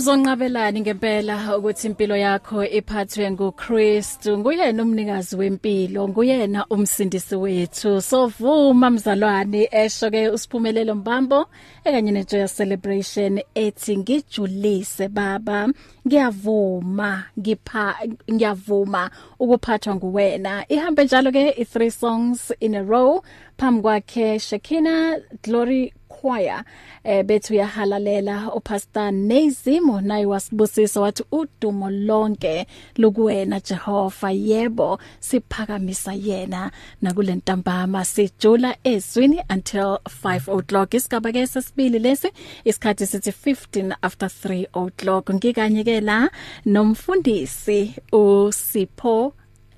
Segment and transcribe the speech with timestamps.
[0.00, 4.38] Uzonqabelani ngempela ukuthi impilo yakho iphathwe nguKristu.
[4.38, 8.00] Nguyena umnikazi wempilo nguyena umsindisi wethu.
[8.00, 11.46] Sovuma mzalwane esho ke usiphumelelo mbambo
[11.84, 15.68] ekanye nejoy celebration ethi ngijulise baba.
[16.06, 17.96] Ngiyavuma ngipha
[18.32, 20.64] ngiyavuma ukuphathwa nguwena.
[20.68, 23.22] Ihambe njalo ke i three songs in a row.
[23.58, 26.64] Phambi kwakhe Shekina Glory choir
[27.04, 32.66] eh bethu yahalalela upastor Nezimo naye wasibusisa wathi udumo lonke
[32.96, 36.70] lokuwena Jehova yebo siphakamisa yena
[37.02, 38.04] nakule ntambama.
[38.04, 40.94] Sijula ezwini until 5 o'clock.
[40.94, 42.28] Isigaba ke sesibili lesi
[42.64, 45.30] isikhathi sithi 15 after 3 o'clock.
[45.30, 46.30] Ngikanye ke la
[46.66, 49.32] nomfundisi uSipho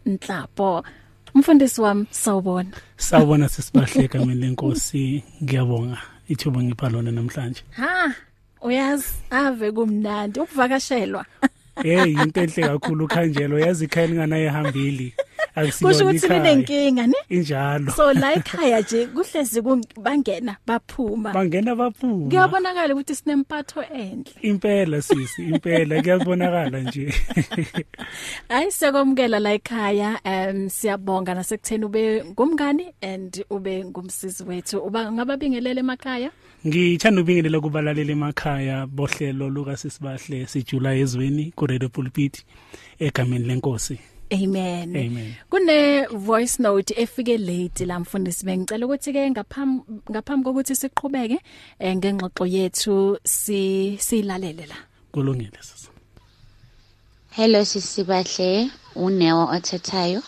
[0.06, 0.83] Nhlapo
[1.34, 2.70] Mfundisi wami sawubona.
[2.97, 5.98] Sawubona sisibahleka mina lenkosi ngiyabonga.
[6.32, 7.62] Ithuba ngipha lona namhlanje.
[7.70, 8.14] Ha,
[8.62, 11.27] uyazi ave kumnandi ukuvakashelwa.
[11.83, 15.14] Hey into enhle kakhulu khanjelo yazi ikhaya linganaye hambili.
[15.54, 17.14] Kusho ukuthi linenkinga ne?
[17.28, 17.92] Injalo.
[17.92, 19.60] So la ekhaya nje kuhlezi
[20.00, 21.32] bangena baphuma.
[21.32, 22.28] Bangena baphuma.
[22.28, 24.32] Kuyabonakala ukuthi sinempatho enhle.
[24.42, 27.14] Impela sisi, impela kuyabonakala nje.
[28.48, 34.78] Hayi sekomkela la ekhaya um siyabonga nasekutheni ube ngumngani and ube ngumsisi wethu.
[34.78, 36.30] Uba ngababingelele emakhaya?
[36.66, 42.44] Ngithanda ubingelela kubalaleli emakhaya bohlelo luka sisibahle sijula ezweni ku Radio Pulpit
[42.98, 44.11] egameni lenkosi.
[44.33, 44.97] Amen.
[44.97, 45.34] Amen.
[45.50, 51.38] Kune voice note efike late la mfundisi bengicela ukuthi ke ngaphambi ngaphambi kokuthi siqhubeke
[51.78, 54.77] eh, ngengxoxo yethu si silalele la.
[55.12, 55.88] Kulungile sisi.
[57.30, 60.22] Hello sisibahle uNeo othethayo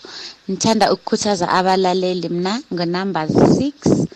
[0.51, 4.07] ngithanda ukukhuthaza abalaleli mina ngonumber 6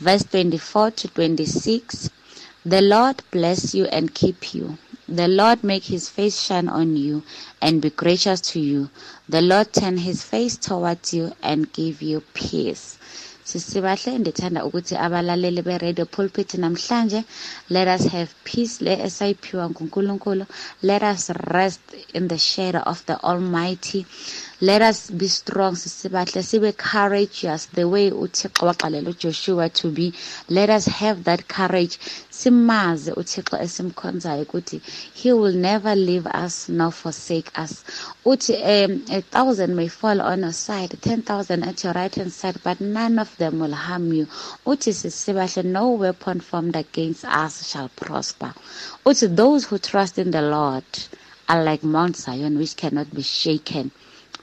[0.00, 2.10] verse 24 to 26
[2.68, 4.76] The Lord bless you and keep you
[5.08, 7.22] The Lord make his face shine on you
[7.62, 8.90] and be gracious to you.
[9.28, 12.98] The Lord turn his face towards you and give you peace.
[13.44, 17.24] Sisibahle ndithanda ukuthi abalaleli be-radio pulpit namhlanje
[17.70, 18.80] let us have peace.
[18.80, 20.44] Le esayiphiwa ngunkulunkulu
[20.82, 21.80] let us rest
[22.12, 24.04] in the shadow of the almighty.
[24.62, 30.14] Let us be strong sisibahle sibe courageous the way uthixo waxalela ujoshua to be.
[30.48, 31.98] Let us have that courage.
[32.30, 34.80] Simaze uthixo esimkhonzayo ukuthi
[35.14, 37.84] he will never leave us nor forsake us.
[38.24, 42.32] Uthi um, a thousand may fall on your side ten thousand at your right hand
[42.32, 44.24] side but none of them will harm you.
[44.64, 48.54] Uthi sisibahle no weapon formed against us shall prosper.
[49.04, 50.84] Uthi those who trust in the lord
[51.46, 53.90] are like mount zion which cannot be shaken.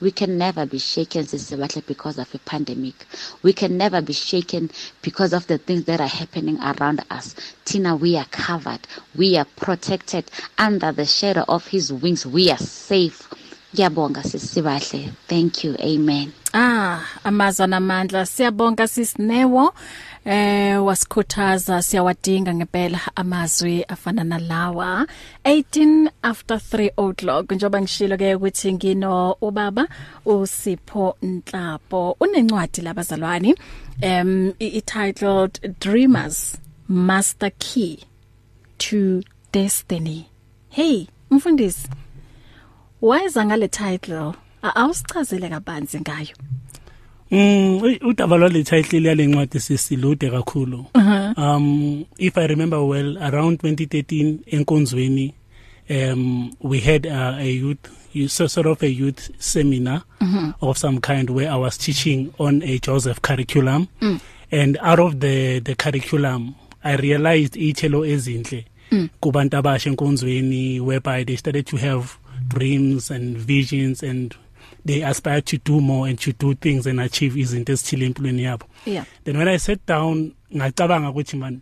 [0.04, 2.94] We can never be shaken sisibahle because of a pandemic.
[3.42, 4.70] We can never be shaken
[5.00, 7.34] because of the things that are happening around us.
[7.64, 8.80] Tina, we are covered.
[9.16, 12.26] We are protected under the shadow of his wings.
[12.26, 13.26] We are safe.
[13.74, 15.10] Ngiyabonga sisibahle.
[15.26, 15.74] Thank you.
[15.80, 16.34] Amen.
[16.52, 19.72] Ah, amazwi namandla siyabonga sisinewo
[20.24, 25.06] eh wasikhuthaza siyawadinga ngempela amazwi afana nalawa.
[25.44, 29.88] 18 after 3 o'clock njoba ngishilo ke ukuthi ngino ubaba
[30.24, 32.16] uSipho Nhlapo.
[32.20, 33.54] Unencwadi labazalwani
[34.02, 36.56] um ititled Dreamers
[36.88, 37.98] Master Key
[38.78, 40.26] to Destiny.
[40.68, 41.88] Hey mfundisi
[43.02, 46.36] wayeza ngale title awusichazele kabanzi ngayo.
[47.34, 50.86] Mm udaba lwale title yale ncwadi sisilude kakhulu.
[51.36, 55.34] Um if I remember well around 2013 enkonzweni
[55.90, 60.52] um we had uh, a youth you so sort of a youth seminar mm -hmm.
[60.60, 64.20] of some kind where I was teaching on a Joseph curriculum mm.
[64.52, 69.08] and out of the the curriculum I realized ithelo ezinhle mm.
[69.20, 72.04] kubantu abasha enkonzweni whereby they started to have
[72.48, 74.34] dreams and visions and
[74.84, 78.66] they aspire to do more and to do things and achieve izinto ezithile empilweni yabo.
[78.86, 79.04] Yeah.
[79.24, 81.60] Then when i sat down ngacabanga ukuthi man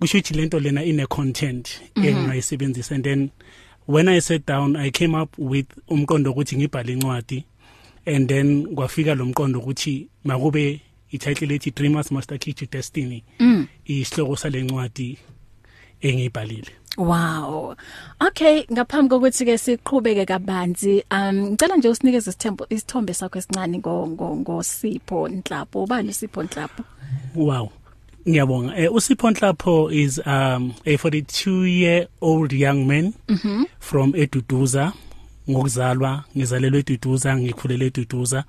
[0.00, 3.30] kusho ukuthi lento lena ine content engayisebenzisa and then
[3.86, 7.44] when i sat down i came up with umqondo ukuthi ngibhale incwadi.
[8.06, 13.24] And then kwafika lo mqondo ukuthi makube ititle lethi dreamers master key to destiny.
[13.38, 13.66] Mm.
[13.86, 15.18] isihloko salencwadi
[16.00, 16.70] engiyibhalile.
[16.96, 17.74] Wow.
[18.20, 24.06] Okay, ngaphambi kokuthi ke siqhubeke kabanzi, um ngicela nje usinikeze isithembo isithombe sakho esincane ngo
[24.06, 25.82] ngo ngosipho Nhlapo.
[25.84, 26.84] Ubani uSipho Nhlapo?
[27.34, 27.70] Wow.
[28.28, 28.76] Ngiyabonga.
[28.76, 33.48] Eh uSipho Nhlapho is um a 42 year old young man Mhm.
[33.58, 34.92] Mm from Eduduza
[35.50, 38.44] ngokuzalwa ngizalelwe Eduduza ngikhulele Eduduza.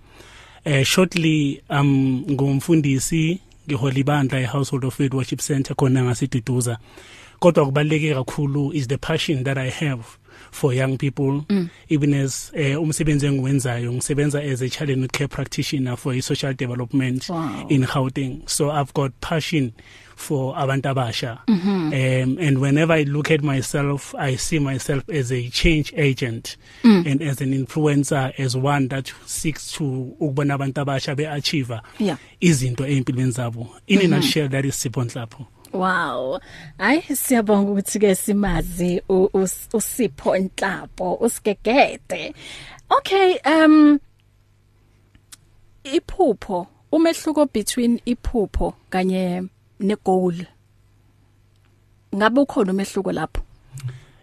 [0.66, 6.78] Eh shortly um ngumfundisi ngihola ibandla eHousehold of Faith Worship Center khona ngasiduduza
[7.46, 10.18] kodwa kubaleke kakhulu is the passion that I have
[10.52, 11.70] for young people mm.
[11.90, 17.30] even as uh, umsebenzi engiwenzayo ngisebenza as a child and care practitioner for social development
[17.30, 17.68] wow.
[17.70, 19.74] in Gauteng so I've got passion
[20.16, 22.24] for abantu abasha mm -hmm.
[22.24, 27.06] um, and whenever I look at myself I see myself as a change agent mm.
[27.06, 29.84] and as an influencer as one that seeks to
[30.20, 32.18] ukubona abantu abasha beachieve yeah.
[32.40, 34.14] izinto empilweni zabo in mm -hmm.
[34.14, 36.40] a nutshell that is Sipho Nhlapho Wow.
[36.80, 39.02] Ay siyabonga ukuthi ke simazi
[39.74, 42.34] uSipho Nhlapo usigegede.
[42.90, 44.00] Okay, um
[45.84, 49.50] iphupho umehluko between iphupho kanye
[49.80, 50.46] negoal.
[52.16, 53.42] Ngabe ukhona umehluko lapho?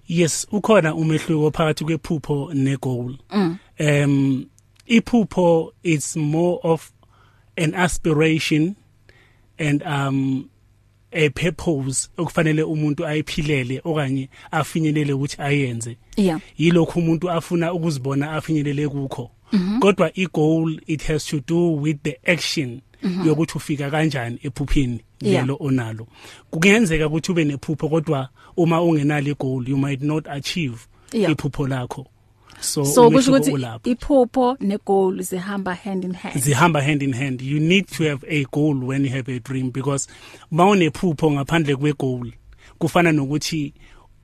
[0.08, 3.18] Yes, ukhona umehluko phakathi kwephupho negoal.
[3.30, 3.58] Mm.
[3.78, 4.50] Um
[4.88, 6.92] iphupho is more of
[7.58, 8.76] an aspiration
[9.58, 10.48] and um
[11.12, 15.96] a purpose okufanele umuntu ayiphilele okanye afinyelele ukuthi ayenze.
[16.16, 16.40] Yeah.
[16.58, 19.30] Yilokho umuntu afuna ukuzibona afinyelele kukho.
[19.52, 19.78] -hmm.
[19.78, 23.26] kodwa i goal it has to do with the action -hmm.
[23.26, 26.06] yokuthi ufika kanjani ephupheni lelo onalo.
[26.50, 30.78] Kungenzeka ukuthi ube nephupho kodwa uma ungenalo igoal you might not achieve
[31.12, 32.06] iphupho lakho.
[32.62, 36.42] So so kusho ukuthi iphupho negoal zihamba hand in hand.
[36.42, 37.42] Zihamba hand in hand.
[37.42, 40.08] You need to have a goal when you have a dream because
[40.50, 42.32] mawunephupho ngaphandle kwegoal
[42.78, 43.74] kufana nokuthi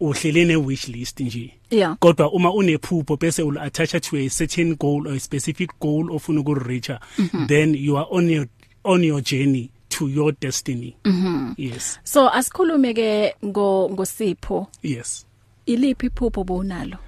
[0.01, 1.55] uhlele ne wish list nje.
[1.71, 1.97] Yeah.
[1.99, 6.41] Kodwa uma unephupho bese ul attach to a certain goal or a specific goal ofuna
[6.41, 6.89] ukureach
[7.19, 7.47] mm -hmm.
[7.49, 8.47] then you are on your
[8.85, 10.97] on your journey to your destiny.
[11.05, 11.55] Mm -hmm.
[11.57, 11.99] yes.
[12.05, 14.67] So asikhulume ke ngo ngosipho.
[14.83, 15.27] Yes.
[15.67, 16.99] Iliphi iphupho bonalo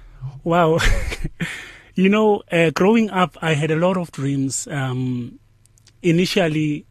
[0.43, 0.79] Wow.
[1.95, 4.67] you know, uh, growing up, I had a lot of dreams.
[4.67, 5.39] Um,
[6.01, 6.85] initially,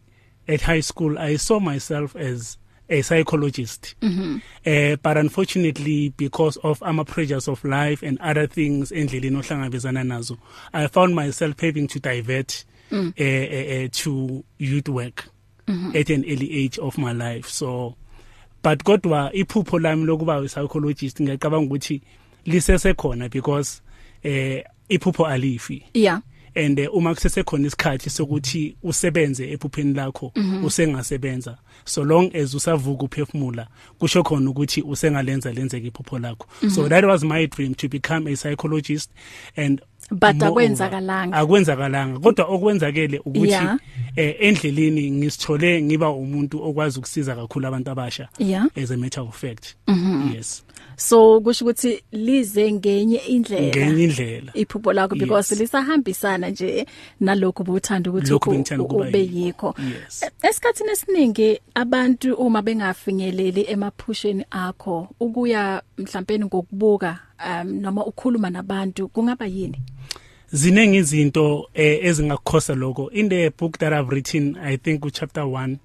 [0.46, 3.94] at high school, I saw myself as a psychologist.
[4.00, 4.40] Mm -hmm.
[4.66, 8.92] uh, but unfortunately, because of ama pressures of life and other things,
[10.72, 13.12] I found myself having to divert mm.
[13.18, 15.28] uh, uh, uh, to youth work
[15.66, 16.00] mm -hmm.
[16.00, 17.48] at an early age of my life.
[17.48, 17.94] So,
[18.62, 22.02] but kodwa iphupho lami lokuba psychologist ngiyacabanga ukuthi
[22.46, 23.82] lisesekhona because
[24.22, 26.20] eh iphupho alifi yeah
[26.54, 30.64] and uh, uma kusesekhona isikhathi sokuthi usebenze ephupheni lakho mm -hmm.
[30.64, 33.66] usengasebenza so long as usavuka uphefumula
[33.98, 36.74] kusho khona ukuthi usengalenza lenzeke iphupho lakho mm -hmm.
[36.74, 39.10] so that was my dream to become a psychologist
[39.56, 43.78] and but akwenzakalanga akwenzakalanga kodwa okwenzakele ukuthi yeah.
[44.16, 48.66] eh endleleni ngisithole ngiba umuntu okwazi ukusiza kakhulu abantu abasha yeah.
[48.82, 50.36] as a matter of fact mm -hmm.
[50.36, 50.64] yes
[51.00, 53.66] so kusho ukuthi lize ngenye indlela.
[53.66, 54.52] Ngenye indlela.
[54.54, 55.60] Iphupho lakho because yes.
[55.60, 56.86] lisahambisana nje
[57.20, 58.32] nalokho bothanda ukuthi
[58.78, 59.74] ube yikho.
[59.78, 60.24] yes.
[60.42, 69.46] esikhathini esiningi abantu uma bengafinyeleli emaphusheni akho ukuya mhlawumbe ngokubuka um noma ukukhuluma nabantu kungaba
[69.46, 69.80] yini?
[70.52, 73.10] Ziningi izinto eh, ezingakukhosa lokho.
[73.12, 75.76] In the book that I've written I think chapter 1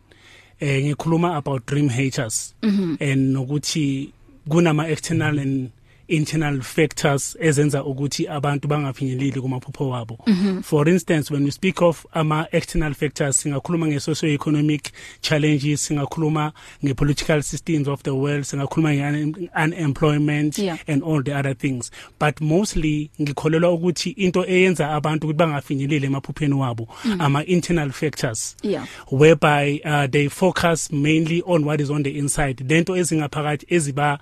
[0.59, 2.55] eh ngikhuluma about dream haters.
[2.61, 3.11] Mm -hmm.
[3.11, 4.11] and nokuthi
[4.49, 5.71] kunama external and
[6.07, 10.63] internal factors ezenza ukuthi abantu bangafinyeleli kumaphupho wabo mm -hmm.
[10.63, 14.91] for instance when we speak of ama external factors singakhuluma nge socio economic
[15.21, 16.51] challenges singakhuluma
[16.83, 20.77] nge political systems of the world singakhuluma nge unemployment yeah.
[20.87, 26.53] and all the other things but mostly ngikholelwa ukuthi into eyenza abantu ukuthi bangafinyeleli emaphupheni
[26.53, 27.21] wabo mm -hmm.
[27.21, 28.87] ama internal factors yeah.
[29.11, 34.19] whereby uh, they focus mainly on what is on the inside lento ezingaphakathi eziba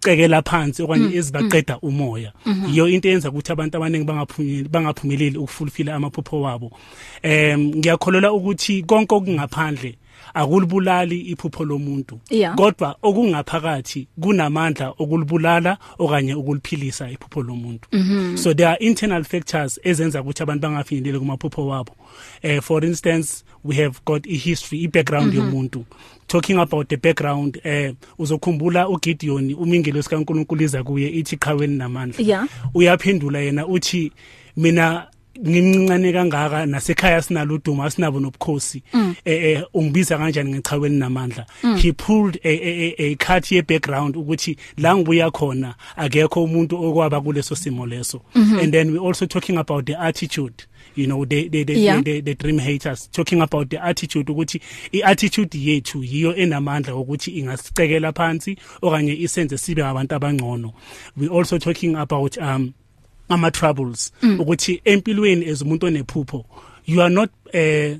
[0.00, 2.32] cekela phansi okanye ezibaqeda umoya.
[2.70, 6.70] Iyo into eyenza ukuthi abantu abaningi bangaphumeleli bangaphumeleli ukufulfill amaphupho wabo.
[7.22, 9.96] Em ngiyakholelwa ukuthi konke okungaphandle
[10.34, 12.20] akulibulali iphupho lomuntu.
[12.56, 17.88] Kodwa okungaphakathi kunamandla okulibulala okanye ukuliphilisa iphupho lomuntu.
[18.38, 21.92] So there are internal factors ezenza ukuthi abantu bangafinyeleli kumaphupho wabo.
[22.42, 25.84] Eh for instance we have got a history i background yomuntu.
[26.28, 32.24] Talking about the background eh uzokhumbula uGideon umingelo sikaNkuluNkulu iza kuye ithi qhaweni namandla.
[32.24, 32.48] Yeah.
[32.74, 34.12] uyaphendula yena uthi
[34.56, 35.06] mina
[35.40, 39.14] ngimncane kangaka nasekhaya sinalo uduma sinabo nobukhosi mm.
[39.24, 41.76] eh, eh ungibiza kanjani ngechaweni namandla mm.
[41.76, 47.20] he pulled a, a, a cut ye background ukuthi la ngibuya khona akekho umuntu okwaba
[47.20, 48.62] kuleso simo leso mm -hmm.
[48.62, 50.64] and then we also talking about the attitude
[50.96, 51.96] you know the the the, yeah.
[51.96, 54.60] the, the, the dream haters talking about the attitude ukuthi
[54.92, 60.72] iattitude yethu yiyo enamandla ukuthi ingasicekela phansi okanye isenze sibe abantu abangcono
[61.16, 62.72] we also talking about um
[63.28, 64.40] ama troubles mm.
[64.40, 66.44] ukuthi empilweni ezumuntu onephupho
[66.86, 67.96] you are not uh,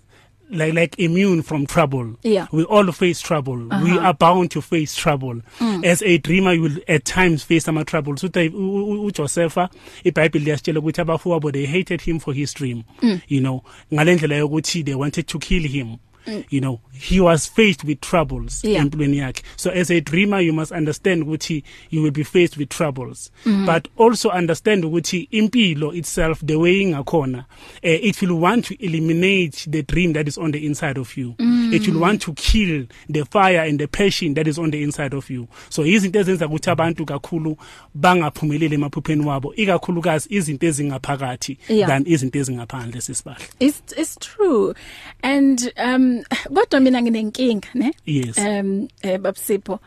[0.50, 2.46] like like immune from trouble Yeah.
[2.52, 3.84] we all face trouble uh -huh.
[3.84, 5.84] we are bound to face trouble mm.
[5.84, 9.68] as a dreamer you will at times face ama troubles uthi uJosepha
[10.04, 13.20] iBhayibheli liyasitshela ukuthi abafowabo they hated him for his dream mm.
[13.28, 13.62] you know
[13.94, 16.44] ngalendlela yokuthi they wanted to kill him mm.
[16.50, 18.82] you know he was faced with troubles Yeah.
[18.82, 22.68] empilweni yakhe so as a dreamer you must understand ukuthi you will be faced with
[22.68, 23.74] troubles mm -hmm.
[23.74, 27.44] but also understand ukuthi impilo itself the way ingakhona
[27.82, 31.34] uh, it will want to eliminate the dream that is on the inside of you
[31.38, 31.55] mm.
[31.72, 35.16] It will want to kill the fire and the passion that is on the inside
[35.16, 37.56] of you so izinto ezenza ukuthi abantu kakhulu
[37.94, 41.88] bangaphumeleli emaphupheni wabo ikakhulukazi izinto ezingaphakathi Yeah.
[41.88, 44.74] than izinto ezingaphandle sisibahle It's it's true.
[45.22, 46.22] And um
[46.54, 47.92] kodwa mina nginenkinga, ne?
[48.04, 48.38] Yes.
[48.38, 49.80] Um eh babsipho.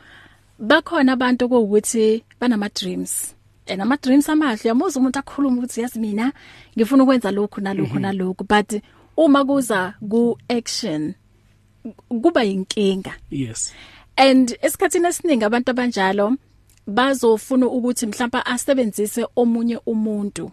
[0.59, 3.35] Bakhona abantu ukuthi banama dreams.
[3.67, 6.33] And ama dreams amahle yamuza umuntu akhuluma ukuthi yazi mina
[6.77, 8.81] ngifuna ukwenza lokhu nalokhu nalokhu but
[9.17, 11.13] uma kuza ku action
[12.21, 13.13] kuba yinkinga.
[13.31, 13.73] yes
[14.17, 16.35] And esikhathini esiningi abantu abanjalo
[16.87, 20.51] bazofuna ukuthi mhlawumbe asebenzise omunye umuntu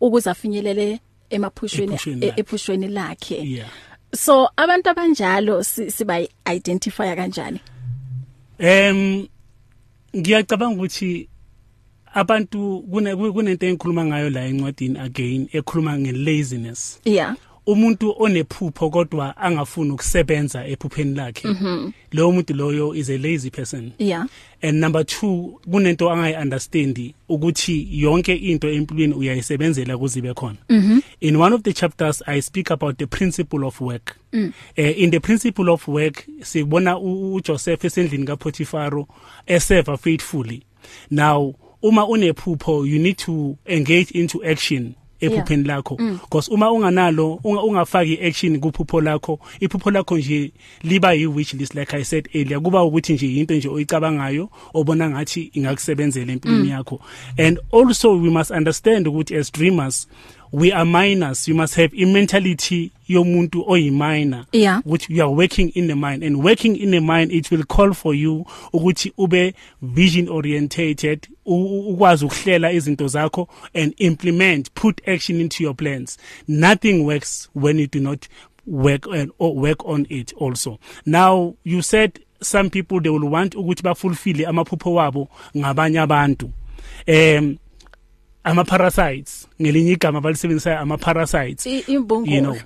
[0.00, 1.98] ukuze afinyelele emaphushweni
[2.36, 3.42] Ephushweni lakhe.
[3.44, 3.68] yeah
[4.14, 6.20] So abantu abanjalo si- siba
[6.54, 7.60] identify kanjani?
[8.58, 9.26] Em
[10.16, 11.28] ngiyacabanga ukuthi
[12.14, 17.00] abantu kune kunento engikhuluma ngayo la encwadini again ekhuluma ngelaziness.
[17.04, 17.36] Yeah.
[17.66, 21.48] Umuntu onephupho kodwa angafuni ukusebenza ephupheni lakhe.
[22.12, 23.92] Lo muntu loyo is a lazy person.
[23.98, 24.26] Yeah.
[24.62, 30.56] And number 2 kunento angayi understand ukuthi yonke into empilweni uyayisebenzela kuzibe khona.
[31.20, 34.16] In one of the chapters I speak about the principle of work.
[34.32, 34.52] Mm.
[34.78, 39.06] Uh, in the principle of work sibona uJoseph esendlini kaPotifaro
[39.46, 40.62] eserve faithfully.
[41.10, 45.96] Now uma unephupho you need to engage into action ephupheni lakho.
[45.96, 51.74] Because uma unganalo unga- ungafaki action kuphupho lakho iphupho lakho nje liba yi wish list
[51.74, 52.60] like i said earlier.
[52.60, 57.00] Kuba ukuthi nje into nje oyicabangayo obona ngathi ingakusebenzela empilweni yakho.
[57.38, 60.08] And also we must understand ukuthi as dreamers
[60.52, 64.80] we are minors you must have a mentality yomuntu oyiminor Yeah.
[64.84, 67.92] which you are working in the mind and working in the mind it will call
[67.94, 75.62] for you ukuthi ube vision orientated ukwazi ukuhlela izinto zakho and implement put action into
[75.62, 76.18] your plans.
[76.48, 78.28] Nothing works when you do not
[78.66, 80.78] work and or work on it also.
[81.04, 86.50] Now you said some people they will want ukuthi bafulfill amaphupho wabo ngabanye abantu.
[87.08, 87.58] Um
[88.44, 92.34] ama parasites ngelinye igama balisebenzisayo ama parasites I- imbungulu.
[92.34, 92.56] you know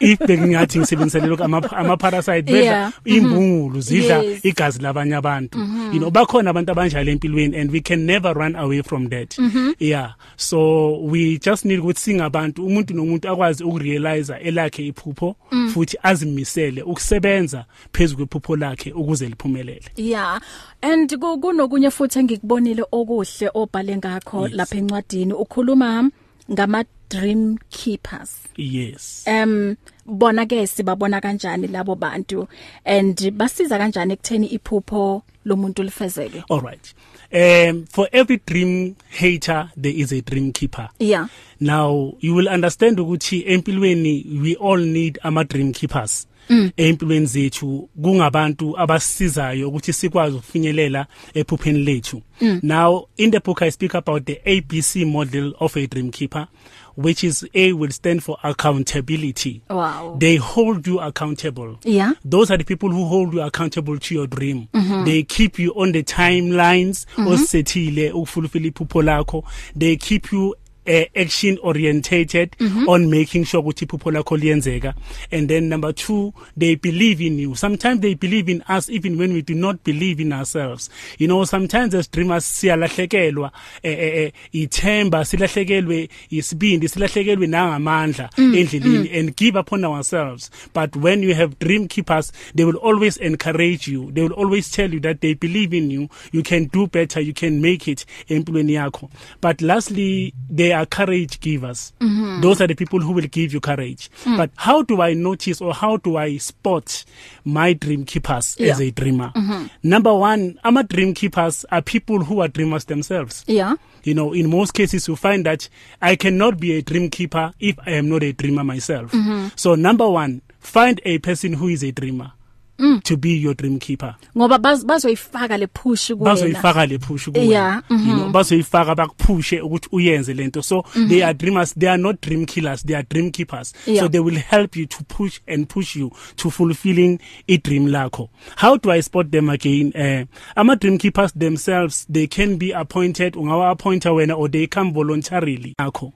[0.00, 2.92] if bengingathi ngisebenzisa lelo ama ama parasite bedla Yeah.
[3.04, 5.58] imbungulu zidla igazi labanye abantu.
[5.92, 9.36] You know bakhona abantu abanjalo empilweni and we can never run away from that.
[9.78, 10.14] Yeah.
[10.36, 15.36] So we just need ukuthi singabantu umuntu nomuntu akwazi ukurealize elakhe iphupho
[15.72, 19.82] futhi azimisele ukusebenza phezulu kwephupho lakhe ukuze liphumelele.
[19.96, 20.40] Yeah.
[20.82, 24.56] And ku- kunokunye futhi engikubonile okuhle obhale ngakho Yes.
[24.56, 26.10] lapha encwadini ukhuluma
[26.50, 28.30] ngama dream keepers.
[28.56, 32.48] yes Em bona ke sibabona kanjani labo bantu
[32.84, 36.42] and basiza kanjani ekutheni iphupho lomuntu lifezeke.
[36.50, 36.94] all right
[37.32, 41.26] um for every dream hater there is a dream keeper Yeah.
[41.60, 46.26] Now you will understand ukuthi empilweni we all need ama dream keepers.
[46.48, 46.70] Mm.
[46.76, 52.22] Empilweni zethu kungabantu abasizayo ukuthi sikwazi ukufinyelela ephupheni lethu.
[52.40, 52.60] Mm.
[52.62, 56.48] Now in the book I speak about the ABC model of a dream keeper
[56.96, 59.62] which is A will stand for accountability.
[59.68, 60.16] Wow.
[60.18, 61.78] They hold you accountable.
[61.82, 62.12] Yeah.
[62.24, 64.68] Those are the people who hold you accountable to your dream.
[64.72, 65.04] Mm-hmm.
[65.04, 67.28] They keep you on the timelines mm-hmm.
[67.28, 69.44] osethile ukufulfill iphupho lakho.
[69.74, 70.54] They keep you
[70.86, 72.88] uh, action orientated mm-hmm.
[72.88, 74.94] on making sure ukuthi iphupho lakho liyenzeka.
[75.30, 77.54] And then number 2 they believe in you.
[77.54, 80.90] Sometimes they believe in us even when we do not believe in ourselves.
[81.18, 83.50] You know sometimes as dreamers siyalahlekelwa
[83.82, 90.50] eh, eh, ithemba silahlekelwe isibindi silahlekelwe nangamandla endleleni and give upon ourselves.
[90.72, 94.10] But when you have dream keepers they will always encourage you.
[94.12, 96.08] They will always tell you that they believe in you.
[96.32, 97.20] You can do better.
[97.20, 99.10] You can make it empilweni yakho.
[99.40, 102.40] But lastly they are courage givers mm-hmm.
[102.40, 104.36] those are the people who will give you courage mm.
[104.36, 107.04] but how do i notice or how do i spot
[107.44, 108.72] my dream keepers Yeah.
[108.72, 109.66] as a dreamer mm-hmm.
[109.82, 113.74] number 1 ama dream keepers are people who are dreamers themselves Yeah.
[114.02, 115.68] you know in most cases you find that
[116.02, 119.48] i cannot be a dream keeper if i am not a dreamer myself mm-hmm.
[119.56, 122.32] so number 1 find a person who is a dreamer
[122.78, 123.00] mm.
[123.02, 127.82] to be your dream keeper ngoba bazoyifaka le push kuwena bazoyifaka le push kuwena yeah,
[127.90, 128.08] mm -hmm.
[128.08, 131.08] you know bazoyifaka bakuphushe ukuthi uyenze lento so mm -hmm.
[131.08, 134.00] they are dreamers they are not dream killers they are dream keepers yeah.
[134.00, 138.28] so they will help you to push and push you to fulfilling a dream lakho
[138.56, 140.26] how do i spot them again eh
[140.56, 145.74] ama dream keepers themselves they can be appointed ungawa appointer wena or they come voluntarily
[145.78, 146.12] akho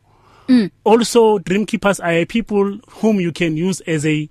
[0.48, 0.70] mm.
[0.84, 4.28] also dream keepers are people whom you can use as a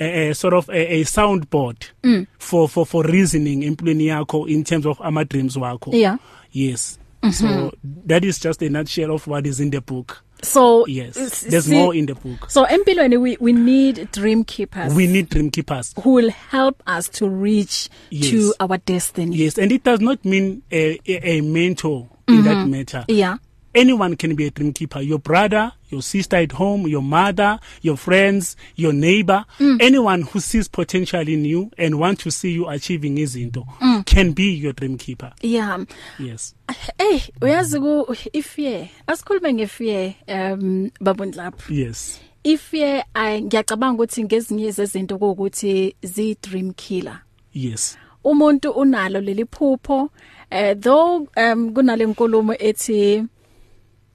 [0.00, 2.26] a, a sort of a, a soundboard mm.
[2.38, 5.92] for for for reasoning empilweni yakho in terms of ama dreams wakho.
[5.92, 6.16] Yeah.
[6.52, 6.98] Yes.
[7.22, 7.32] Mm -hmm.
[7.32, 7.72] so
[8.06, 10.24] that is just a nutshell of what is in the book.
[10.42, 11.14] So yes.
[11.42, 12.50] there's see, more in the book.
[12.50, 14.92] So empilweni we we need dream keepers.
[14.94, 15.94] We need dream keepers.
[16.02, 18.30] Who will help us to reach yes.
[18.30, 19.36] to our destiny.
[19.36, 22.44] Yes and it does not mean a a, a mentor in mm -hmm.
[22.44, 23.04] that matter.
[23.08, 23.38] Yeah.
[23.74, 27.96] Anyone can be a dream keeper your brother your sister at home your mother your
[27.96, 29.80] friends your neighbor mm.
[29.80, 34.04] anyone who sees potential in you and want to see you achieving izinto mm.
[34.06, 35.84] can be your dream keeper yeah.
[36.18, 36.54] Yes.
[36.98, 42.20] Hey uyazi ku ifear asikhulume ngefear um babundlapha yes.
[42.44, 43.04] Ifear
[43.42, 47.20] ngiyacabanga ukuthi ngezinye zezinto ukuthi zi dream killer.
[47.54, 47.98] Yes.
[48.24, 50.10] Umuntu unalo leli phupho
[50.50, 53.24] eh though um kunalenkulumo ethi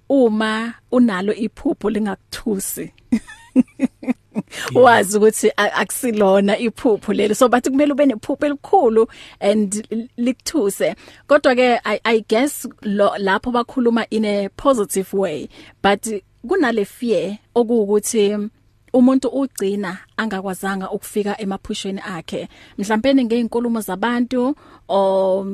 [0.09, 2.93] uma unalo iphupho lingakuthusi.
[4.75, 7.35] Wazi ukuthi akusilona iphupho lelo.
[7.35, 9.07] So bathi kumele ube nephupho elikhulu
[9.39, 9.87] and
[10.17, 10.95] likuthuse.
[11.27, 15.49] Kodwa ke i, I guess lo, lapho bakhuluma in a positive way
[15.81, 16.07] but
[16.47, 18.49] kunale fear okuwukuthi
[18.93, 22.47] umuntu ugcina angakwazanga ukufika emaphushweni akhe.
[22.77, 24.55] Mhlawumbe ngeinkulumo zabantu
[24.89, 25.45] o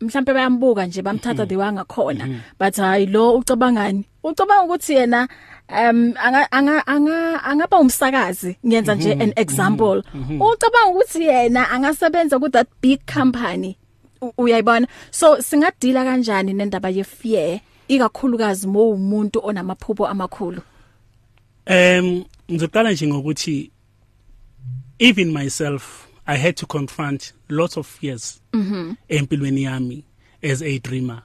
[0.00, 1.48] mhlawumbe bayambuka nje bamthatha Mhm.
[1.48, 2.24] the wangakhona
[2.58, 5.28] but hayi lo ucabangani ucabanga ukuthi yena
[5.68, 9.22] um anga anga anga angaba umsakazi ngiyenza nje Mhm.
[9.22, 10.02] an example.
[10.40, 13.76] Ucabanga ukuthi yena angasebenza ku that big company
[14.20, 14.86] U- uyayibona?
[15.10, 20.60] So singadila kanjani nendaba ye fear ikakhulukazi mo umuntu onamaphupho amakhulu?
[21.68, 23.70] Um ngizoqala nje ngokuthi
[24.98, 30.04] even myself I had to confront lots of fears mhm empilweni yami
[30.42, 31.22] as a dreamer.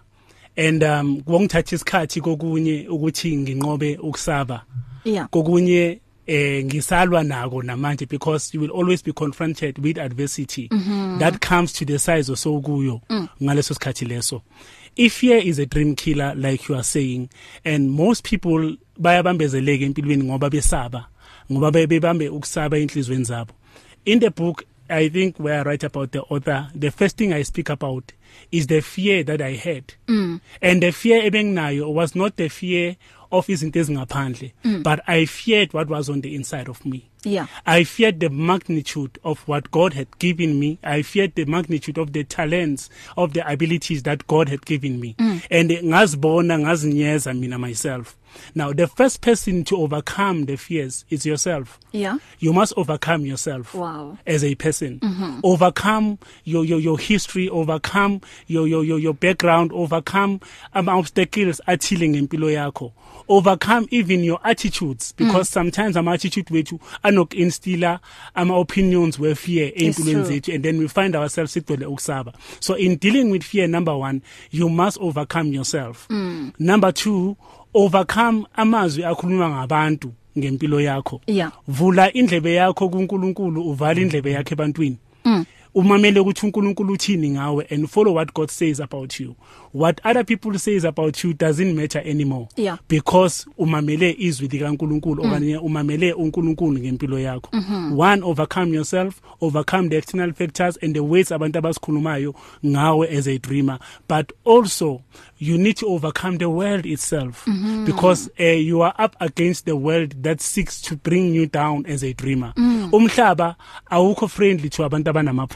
[0.57, 4.65] And um kwongithatha isikhathi kokunye ukuthi nginqobe ukusaba.
[5.05, 5.27] Yeah.
[5.29, 11.19] Kokunye eh ngisalwa nako namanje because you will always be confronted with adversity mm -hmm.
[11.19, 13.27] that comes to the size of so kuyo mm.
[13.43, 14.41] ngaleso sikhathi leso.
[14.95, 17.29] If fear is a dream killer like you are saying
[17.65, 21.07] and most people bayabambezeleka empilweni ngoba besaba
[21.51, 23.53] ngoba bebambe ukusaba inhlizweni zabo.
[24.05, 27.43] In the book i think where i write about the author the first thing i
[27.43, 28.11] speak about
[28.51, 30.39] is the fear that i had mm.
[30.61, 32.95] and the fear ebenginayo was not the fear
[33.31, 34.83] of izinto ezingaphandle mm.
[34.83, 39.19] but i feared what was on the inside of me yeah I feared the magnitude
[39.23, 40.79] of what God had given me.
[40.83, 45.15] I feared the magnitude of the talents, of the abilities that God had given me.
[45.17, 45.41] Mm.
[45.49, 48.17] And ngazibona ngazinyeza mina myself.
[48.55, 51.79] Now the first person to overcome the fears is yourself.
[51.91, 54.17] yeah You must overcome yourself Wow.
[54.27, 54.99] as a person.
[54.99, 55.39] Mm-hmm.
[55.43, 60.39] Overcome your, your your history, overcome your your your, your background, overcome
[60.73, 62.91] ama obstacles athile ngempilo yakho.
[63.29, 65.53] Overcome even your attitudes because mm.
[65.53, 67.99] sometimes ama attitude wethu anokinstilla
[68.35, 72.33] ama opinions we fear empilweni zethu and then we find ourselves sigcwele ukusaba.
[72.59, 76.07] So in dealing with fear number 1, you must overcome yourself.
[76.09, 76.53] Mm.
[76.59, 77.35] Number 2,
[77.73, 81.21] overcome amazwi akhulunywa ngabantu ngempilo yakho.
[81.67, 84.97] Vula indlebe yakho kuNkulunkulu uvala indlebe yakhe ebantwini.
[85.75, 89.35] Umamele ukuthi uNkulunkulu uthini ngawe and follow what God says about you.
[89.73, 92.47] What other people says about you doesn't matter anymore.
[92.55, 92.77] Yeah.
[92.87, 97.49] because umamele izwi likaNkulunkulu okanye umamele uNkulunkulu ngempilo yakho.
[97.97, 103.37] One overcome yourself overcome the external factors and the ways abantu abasikhulumayo ngawe as a
[103.37, 103.79] dreamer.
[104.07, 105.01] But also
[105.39, 107.47] you need to overcome the world itself.
[107.47, 107.85] Mm -hmm.
[107.85, 112.03] because uh, you are up against the world that seeks to bring you down as
[112.03, 112.53] a dreamer.
[112.55, 112.89] Mm.
[112.91, 113.55] umhlaba
[113.89, 115.09] awukho friendly to abantu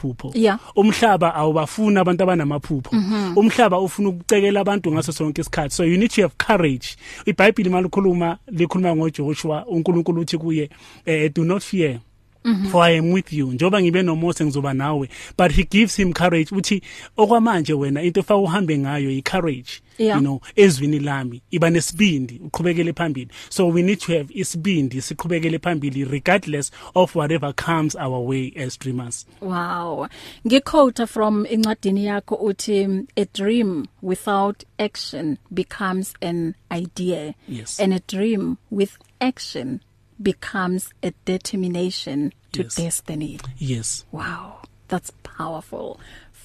[0.08, 0.58] abanamaphupho Yeah.
[0.76, 2.90] umhlaba awubafuna abantu abanamaphupho.
[2.96, 3.38] Mm -hmm.
[3.38, 5.74] umhlaba ufuna ukucekela abantu ngaso sonke isikhathi.
[5.74, 6.96] So you need to have courage.
[7.26, 10.70] iBhayibheli malikhuluma likhuluma ngoJoshua uNkulunkulu uthi kuye
[11.06, 11.98] eh, do not fear.
[12.44, 12.70] Mm -hmm.
[12.70, 16.54] for I am with you njoba ngibe noMose ngizoba nawe but he gives him courage
[16.54, 16.82] uthi
[17.16, 20.16] okwamanje wena into fa uhambe ngayo i courage Yeah.
[20.16, 25.58] you know ezwini lami iba nesibindi uqhubekele phambili so we need to have isibindi siqhubekele
[25.58, 30.06] phambili regardless of whatever comes our way as dreamers Wow.
[30.46, 37.80] Ngiquote from incwadini yakho uthi a dream without action becomes an idea Yes.
[37.80, 39.80] and a dream with action
[40.22, 42.76] becomes a determination to Yes.
[42.76, 43.38] destiny.
[43.58, 44.04] Yes.
[44.12, 46.00] Wow that's powerful.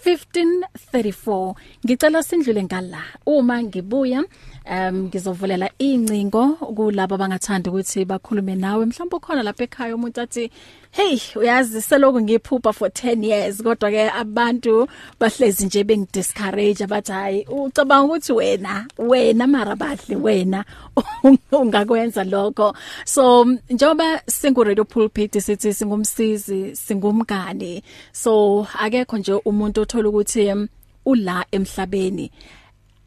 [0.06, 1.56] 1534
[1.86, 3.04] ngicela sindlule ngala.
[3.26, 4.24] Uma ngibuya
[4.66, 8.86] um ngizovulela incingo kulabo abangathanda ukuthi bakhulume nawe.
[8.86, 10.52] Mhlawumbe ukhona lapha ekhaya umuntu athi
[10.92, 13.62] hey uyazi seloku ngiphupha for 10 years.
[13.64, 14.88] Kodwa ke abantu
[15.20, 20.66] bahlezi nje bengidiscourage abathi hayi ucabanga ukuthi wena wena mara bahle wena
[21.52, 22.76] ungakwenza lokho.
[23.06, 30.68] So njoba singu radio pulpit sithi singumsizi singumngane so akekho nje umuntu othola ukuthi
[31.06, 32.32] ula emhlabeni.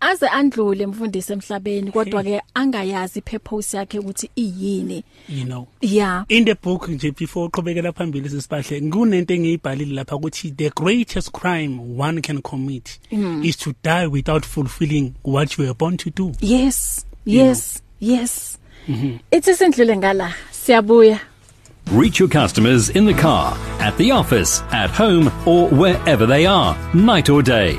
[0.00, 5.04] Aze andlule mfundisi emhlabeni kodwa ke angayazi purpose yakhe ukuthi iyini.
[5.28, 5.66] You know.
[5.80, 6.24] Yeah.
[6.28, 11.80] In the book nje before uqhubekela phambili sisibahle kunento engiyibhalile lapha ukuthi the greatest crime
[11.98, 13.44] one can commit mm.
[13.44, 16.32] is to die without fulfilling what you were born to do.
[16.40, 18.58] Yes yes yes.
[19.30, 21.20] Ithi sindlule ngala siyabuya.
[21.92, 26.76] Reach your customers in the car, at the office, at home, or wherever they are,
[26.92, 27.78] night or day.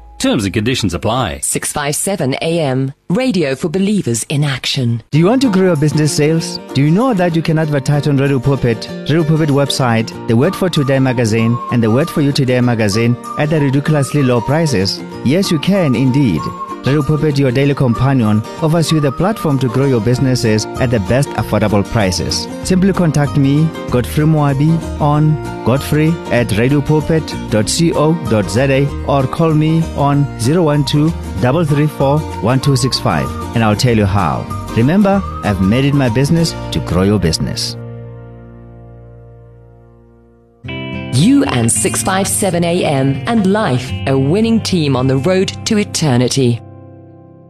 [0.21, 1.39] Terms and conditions apply.
[1.39, 2.93] 657 AM.
[3.09, 5.01] Radio for believers in action.
[5.09, 6.59] Do you want to grow your business sales?
[6.75, 10.55] Do you know that you can advertise on Radio Pulpit, Radio Pulpit website, the Word
[10.55, 14.99] for Today magazine, and the Word for You Today magazine at the ridiculously low prices?
[15.25, 16.41] Yes, you can indeed.
[16.83, 20.99] Radio Pulpit, your daily companion, offers you the platform to grow your businesses at the
[21.01, 22.47] best affordable prices.
[22.63, 32.17] Simply contact me, Godfrey Moabi, on godfrey at radiopulpit.co.za or call me on 012 334
[32.41, 34.43] 1265 and I'll tell you how.
[34.75, 37.77] Remember, I've made it my business to grow your business.
[41.13, 46.59] You and 657 AM and life, a winning team on the road to eternity.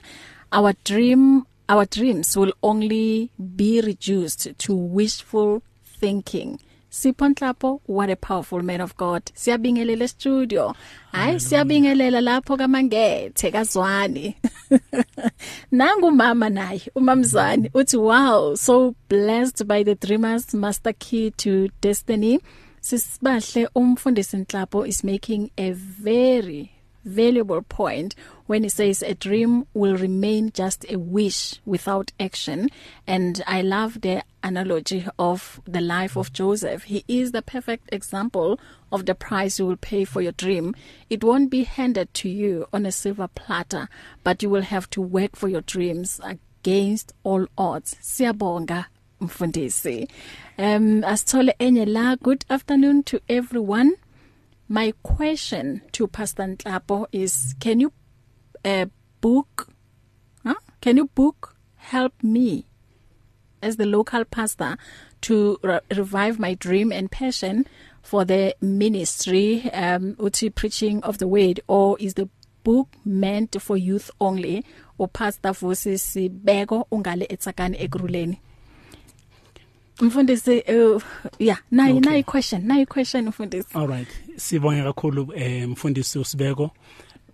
[0.51, 6.59] our dream our dreams will only be reduced to wishful thinking.
[6.93, 9.25] Sipho Nhlapo what a powerful man of God.
[9.33, 10.75] Siyabingelela studio
[11.11, 14.35] hayi siyabingelela lapho kamangethe kazwani.
[15.71, 22.39] Nangu mama naye umamzwane uthi wow so blessed by the dreamers master key to destiny.
[22.79, 26.72] Sisibahle umfundisi Nhlapo is making a very
[27.03, 32.69] valuable point when he says a dream will remain just a wish without action.
[33.07, 36.83] And i love the analogy of the life of Joseph.
[36.83, 38.59] He is the perfect example
[38.91, 40.75] of the price you will pay for your dream.
[41.09, 43.87] It won't be handed to you on a silver platter
[44.23, 47.95] but you will have to work for your dreams against all odds.
[48.01, 48.85] Siyabonga
[49.21, 50.07] mfundisi.
[50.57, 52.15] Um asithole enye la.
[52.15, 53.93] Good afternoon to everyone.
[54.67, 57.91] My question to Pastor Nhlapo is can you
[58.63, 58.85] uh,
[59.19, 59.67] book
[60.43, 60.55] huh?
[60.79, 62.65] can you book help me
[63.61, 64.77] as the local pastor
[65.21, 67.67] to re revive my dream and passion
[68.01, 71.59] for the ministry um uthi preaching of the word?
[71.67, 72.29] Or is the
[72.63, 74.63] book meant for youth only?
[74.97, 78.39] Or pastor Vusi Sibeko ungale etsakani ekuruleni
[80.01, 81.01] Mfundisi uh,
[81.39, 82.01] yeah nayi Okay.
[82.11, 86.71] nayi question nayi question mfundisi all right sibonge kakhulu eh mfundisi usibeko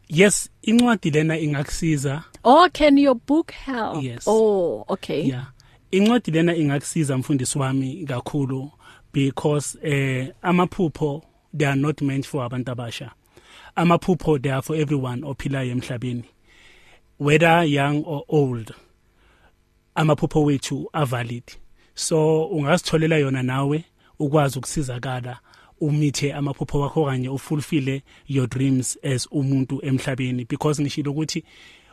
[0.10, 4.04] yes incwadi lena ingakusiza Or can your book help?
[4.04, 4.28] Yes.
[4.28, 5.28] Oh, okay.
[5.28, 5.46] yeah
[5.92, 8.72] incwadi lena ingakusiza mfundisi wami kakhulu
[9.14, 11.24] because eh amaphupho
[11.58, 13.12] they are not meant for abantu abasha
[13.76, 16.24] amaphupho they are for everyone ophilayo emhlabeni
[17.20, 18.74] whether young or old
[19.96, 21.44] amaphupho wethu avalid
[22.00, 23.84] so ungasitholela yona nawe
[24.20, 25.40] ukwazi ukusizakala
[25.82, 30.46] umithe amaphupho wakho kanye ufulfille your dreams as umuntu emhlabeni.
[30.46, 31.44] Because ngishilo ukuthi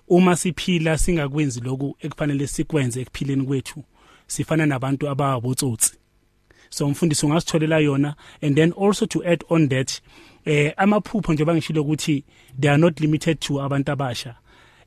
[0.09, 3.85] uma siphila singakwenzi lokhu ekufanele sikwenze ekuphileni kwethu
[4.27, 5.99] sifana nabantu ababotsotsi.
[6.71, 10.01] So umfundisi ungasitholela yona and then also to add on that
[10.45, 12.25] eh amaphupho njengoba ngishilo ukuthi
[12.61, 14.35] they are not limited to abantu abasha.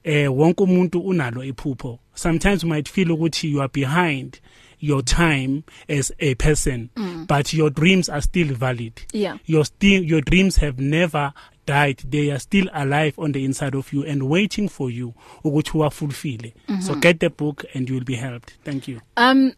[0.03, 1.99] Eh wonke umuntu unalo iphupho.
[2.13, 4.39] Sometimes you might feel ukuthi you are behind
[4.79, 7.27] your time as a person mm.
[7.27, 9.37] but your dreams are still valid Yeah.
[9.45, 11.33] your still your dreams have never
[11.65, 15.13] died they are still alive on the inside of you and waiting for you
[15.43, 16.81] ukuthi uwafulfill mm -hmm.
[16.81, 19.51] so get the book and you will be helped thank you Um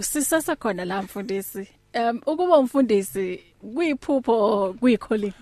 [0.00, 1.68] sisasa khona la mfundisi.
[1.94, 3.40] Um ukuba umfundisi
[3.74, 5.32] kuyiphupho kuyicalling.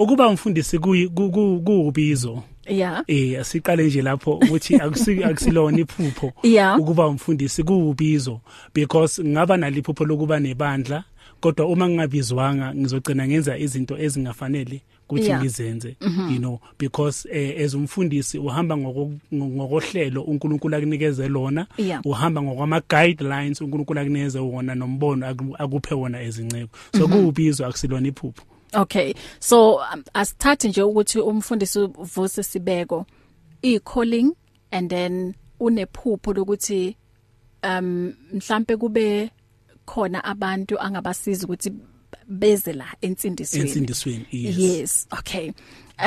[0.00, 3.02] Ukuba umfundisi kuyi- ku- ku- kuubizo Yeah.
[3.06, 6.80] eh asiqale nje lapho ukuthi akusi akusilona iphupho Yeah.
[6.80, 8.40] ukuba umfundisi kuubizo
[8.74, 11.04] because ngaba naliphupho lokuba nebandla
[11.40, 15.40] kodwa uma ngingabizwanga ngizogcina ngenza izinto ezingafanele ukuthi Yeah.
[15.40, 15.96] ngizenze
[16.32, 22.00] you know because eh, as umfundisi uhamba ngoko- ngokohlelo uNkulunkulu akunikeze lona Yeah.
[22.06, 28.42] uhamba ngokwama guidelines uNkulunkulu akunikeze wona nombono aku- akuphe wona ezinceko so kuubizo akusilona iphupho
[28.74, 29.14] Okay.
[29.40, 33.06] So um, asithathe nje ukuthi umfundisi uvuse sibeko
[33.62, 34.32] i calling
[34.70, 36.96] and then unephupho lokuthi
[37.62, 39.30] um mhlambe kube
[39.86, 41.72] khona abantu angabasiza ukuthi
[42.28, 43.68] beze la ensindisweni.
[43.68, 45.52] ensindisweni yes Yes, okay.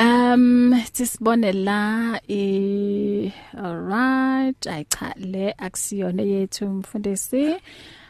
[0.00, 7.56] Um sisibone la i alright ay cha le akusiyona yethu mfundisi.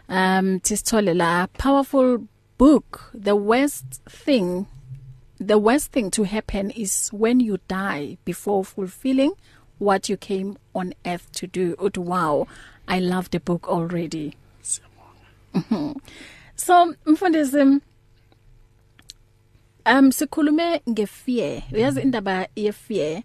[0.08, 2.20] Um sisithole la powerful
[2.64, 3.84] book the worst
[4.24, 4.66] thing
[5.38, 9.32] the worst thing to happen is when you die before fulfilling
[9.78, 11.74] what you came on earth to do.
[11.84, 12.46] Ut wow,
[12.88, 14.34] I love the book already.
[15.54, 15.94] Mhm.
[16.56, 17.80] So mfundisi
[19.86, 21.62] Um sikhulume ngefear.
[21.72, 23.22] Uyazi indaba yefear.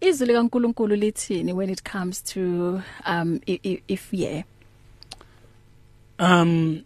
[0.00, 4.44] Izwi likaNkuluNkulu lithini when it comes to um ifear?
[6.18, 6.84] um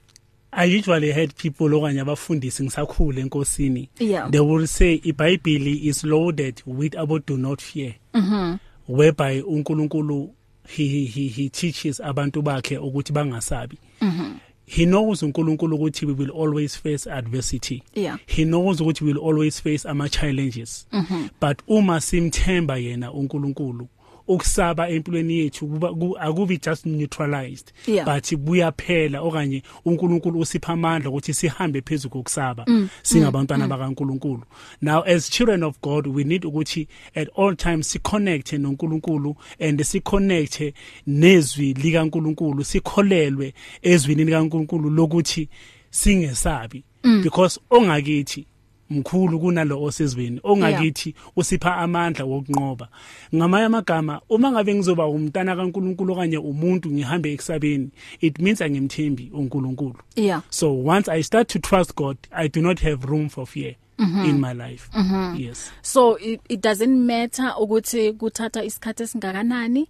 [0.53, 3.89] i usually heard people okanye abafundisi ngisakhule enkosini.
[4.01, 4.31] Yeah.
[4.31, 7.95] they will say iBhayibheli is loaded with about do not fear.
[8.15, 8.59] Mhm
[8.89, 10.31] whereby uNkulunkulu
[10.69, 13.79] he he- he he teaches abantu bakhe ukuthi bangasabi.
[14.01, 14.35] Mhm
[14.67, 17.83] he knows uNkulunkulu ukuthi we will always face adversity.
[17.95, 18.19] Yeah.
[18.27, 21.29] he knows ukuthi we will always face ama challenges Mhm.
[21.41, 23.89] but uma simthemba yena uNkulunkulu
[24.29, 27.73] ukusaba empilweni yethu kuba ku- akubi just neutralized
[28.05, 34.43] but buyaphela okanye uNkulunkulu usipha amandla ukuthi sihambe phezulu kokusaba Mm, singabantwana bakaNkulunkulu.
[34.83, 39.83] Now as children of God we need ukuthi at all times si connect noNkulunkulu and
[39.85, 40.63] si connect
[41.07, 45.49] nezwi likaNkulunkulu sikholelwe ezwini likaNkulunkulu lokuthi
[45.91, 46.85] singesabi.
[47.05, 47.23] Mm.
[47.23, 48.47] because ongakithi
[48.91, 52.89] mkhulu kunalo osezweni ongakithi usipha amandla wokunqoba.
[53.35, 59.95] Ngamanye amagama uma ngabe ngizoba umntana kaNkuluNkulu okanye umuntu ngihambe ekusabeni it means angimthembi uNkulunkulu
[60.17, 60.43] Yeah.
[60.51, 64.41] so once i start to trust god i do not have room for fear in
[64.41, 64.89] my life.
[65.37, 65.71] Yes.
[65.83, 69.89] So it, it doesn't matter ukuthi kuthatha isikhathi esingakanani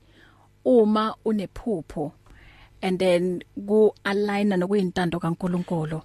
[0.65, 2.13] uma unephupho
[2.83, 6.03] and then ku aligna nokuyintando kaNkuluNkulu.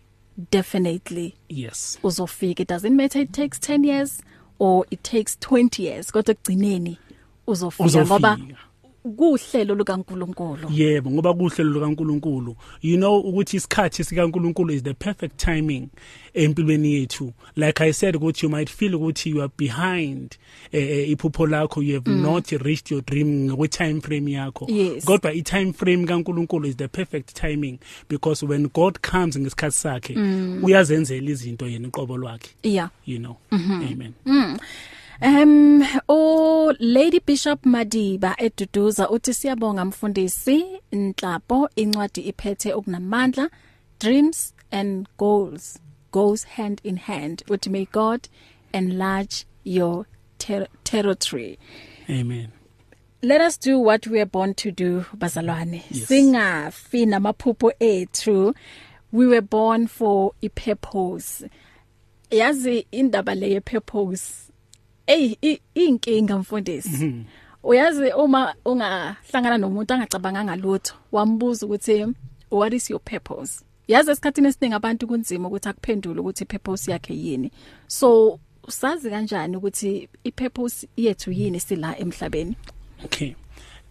[0.52, 2.00] Definitely yes.
[2.04, 2.62] uzofika.
[2.62, 4.22] It doesn't matter it takes 10 years
[4.60, 6.98] or it takes 20 years kodwa ekugcineni
[7.48, 8.60] uzofika ngoba uzofika.
[9.06, 10.70] Kuhlelo lukaNkuluNkulu.
[10.72, 12.56] Yebo ngoba kuhlelo lukaNkuluNkulu.
[12.82, 15.90] You know ukuthi isikhathi sikaNkuluNkulu is the perfect timing
[16.34, 17.34] empilweni yethu.
[17.56, 20.38] Like i said ukuthi you might feel ukuthi you are behind
[20.72, 21.84] eh, iphupho lakho.
[21.84, 22.22] You have mm.
[22.22, 24.66] not reached your dream ngokwe time frame yakho.
[24.70, 25.06] Yes.
[25.06, 30.16] kodwa i time frame kaNkuluNkulu is the perfect timing because when god comes ngesikhathi sakhe
[30.16, 30.64] mm.
[30.64, 32.50] uyazenzela izinto yena iqobo lwakhe.
[32.64, 32.90] Yeah.
[33.06, 33.38] You know.
[33.52, 33.94] Mm -hmm.
[33.94, 34.14] amen
[35.22, 40.66] Um o Lady Bishop Madiba eduduza uthi siyabonga mfundisi.
[40.92, 43.50] Nhlapo incwadi iphethe okunamandla
[44.00, 45.80] dreams and goals
[46.12, 48.28] goes hand in hand uthi may God
[48.74, 50.06] enlarge your
[50.38, 51.58] ter territory.
[52.10, 52.52] Amen.
[53.22, 55.82] Let us do what we are born to do bazalwane.
[55.92, 56.08] Yes.
[56.10, 58.54] singafi namaphupho ethu.
[59.12, 61.46] We were born for a purpose.
[62.30, 64.45] Yazi indaba le ye purpose
[65.08, 67.26] ey inkinga mfundisi.
[67.64, 72.06] Uyazi uma ungahlangana nomuntu angacabanganga lutho wambuza ukuthi
[72.52, 73.66] what is your purpose?
[73.88, 77.52] Yazi esikhathini esiningi abantu kunzima ukuthi akuphendule ukuthi ipurpose yakhe yini.
[77.88, 82.56] So usazi kanjani ukuthi ipurpose yethu yini sila emhlabeni?
[83.06, 83.36] Okay.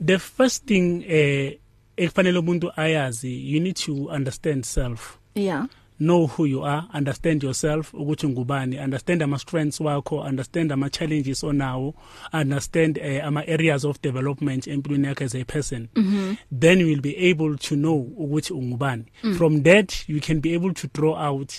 [0.05, 1.59] The first thing eh
[1.97, 5.19] ekufanele umuntu ayazi you need to understand self.
[5.35, 5.67] Yeah.
[6.01, 11.45] Know who you are understand yourself ukuthi ngubani understand ama strengths wakho understand ama challenges
[11.45, 11.95] onawo
[12.33, 16.59] understand uh, ama areas of development empilweni yakhe as a person mm -hmm.
[16.61, 19.35] then you will be able to know ukuthi ungubani mm.
[19.35, 21.53] from that you can be able to draw out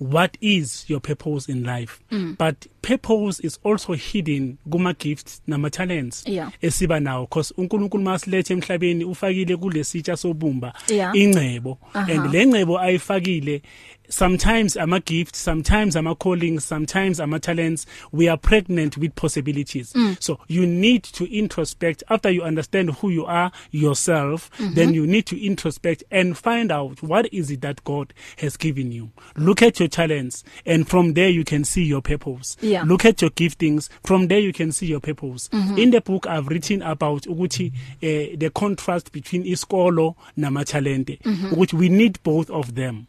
[0.00, 2.36] what is your purpose in life mm.
[2.38, 6.50] but purpose is also hidden kuma gifts nama talents yeah.
[6.62, 11.16] esiba nawo because uNkulunkulu masilethe emhlabeni ufakile kulesitsha sobumba Yeah.
[11.16, 12.16] ingcebo Uh -huh.
[12.24, 13.62] and le ngcebo ayifakile
[14.10, 20.16] sometimes ama gifts sometimes ama callings sometimes ama talents we are pregnant with possibilities mm.
[20.20, 24.74] so you need to introspect after you understand who you are yourself mm -hmm.
[24.74, 28.92] then you need to introspect and find out what is it that God has given
[28.92, 32.77] you look at your talents and from there you can see your purpose Yeah.
[32.86, 35.78] Look at your giftings from there you can see your purpose mm -hmm.
[35.78, 41.34] in the book i've written about ukuthi uh, the contrast between isikolo nama talente mm
[41.34, 41.52] -hmm.
[41.52, 43.04] ukuthi we need both of them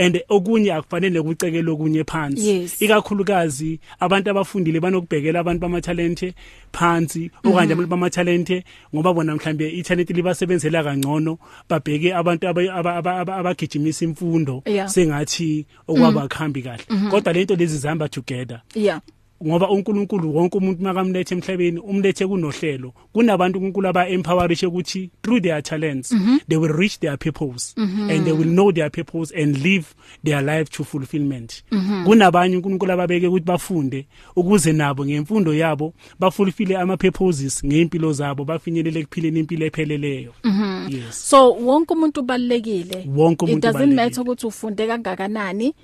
[0.00, 2.48] and okunye akufanele ukucekela okunye phansi.
[2.48, 2.82] Yes.
[2.82, 6.34] ikakhulukazi abantu abafundile banokubhekela abantu bamathalente
[6.72, 13.18] phansi okanye abantu bamathalente ngoba bona mhlambe italent libasebenzela kangcono babheke abantu aba- aba- aba-
[13.20, 14.88] aba- abagijimisa imfundo Yeah.
[14.88, 16.84] sengathi okwaba khambi kahle.
[17.10, 18.62] Kodwa lento lezi zihamba together.
[18.74, 19.00] Yeah.
[19.46, 25.62] Ngoba uNkulunkulu wonke umuntu makamlethe emhlabeni umlethe kunohlelo kunabantu uNkulunkulu aba empowerish ukuthi through their
[25.62, 26.40] talents mm -hmm.
[26.48, 28.10] they will reach their purpose mm -hmm.
[28.12, 29.86] and they will know their purpose and live
[30.24, 32.04] their life to fulfillment -hmm.
[32.04, 39.04] kunabanye uNkulunkulu ababeke ukuthi bafunde ukuze nabo ngemfundo yabo bafulfill ama purposes ngeimpilo zabo bafinyelele
[39.04, 40.94] kuphileni impilo epheleleyo -hmm.
[40.94, 44.04] yes so wonke umuntu ubalekile Wonke umuntu it doesn't ubalulekile.
[44.04, 45.74] matter ukuthi ufunde kangakanani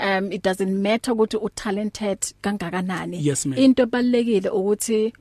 [0.00, 3.18] um it doesn't matter ukuthi u talented kangakanani.
[3.26, 3.58] Yes, ma'am.
[3.58, 5.12] into ebalekile ukuthi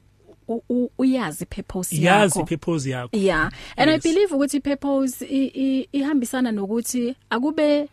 [0.48, 3.10] u- u- uyazi purpose yazi yakho purpose yakho.
[3.18, 3.52] Yeah.
[3.78, 4.06] And Yes.
[4.06, 7.88] i believe ukuthi purpose i- i- ihambisana nokuthi akube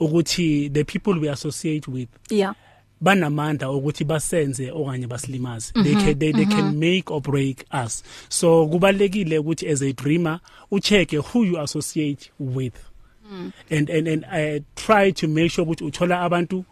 [0.00, 2.54] Ukuthi the people we associate with yeah.
[3.00, 5.72] banamandla ukuthi basenze okanye basilimaze.
[5.74, 8.02] They can they, they can make or break us.
[8.28, 10.40] So kubalekile ukuthi as a dreamer
[10.72, 12.74] ucheke who you associate with.
[13.70, 16.64] And and and uh, try to make sure ukuthi uthola abantu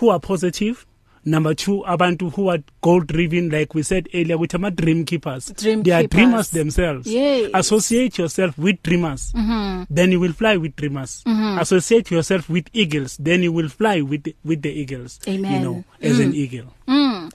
[0.00, 0.86] who are positive
[1.26, 5.52] number 2 abantu who are goal driven like we said earlier with ama dream keepers
[5.54, 6.16] Dream they are keepers.
[6.16, 7.50] dreamers themselves Yes.
[7.54, 9.86] associate yourself with dreamers mm -hmm.
[9.94, 11.60] then you will fly with dreamers mm -hmm.
[11.60, 15.52] associate yourself with eagles then you will fly with the, with the eagles Amen.
[15.54, 16.22] you know as mm.
[16.22, 16.66] an eagle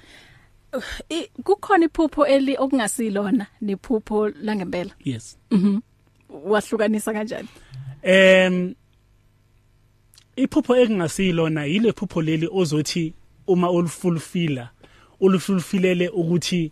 [1.09, 5.37] I- kukhona iphupho eli okungasilona nephupho langempela yes
[6.29, 7.47] wahlukanisa kanjani
[8.01, 8.73] em
[10.43, 13.13] iphupho ekungasilona yile phupho leli ozothi
[13.47, 14.69] uma ulifulfilla
[15.19, 16.71] ulifulfilele ukuthi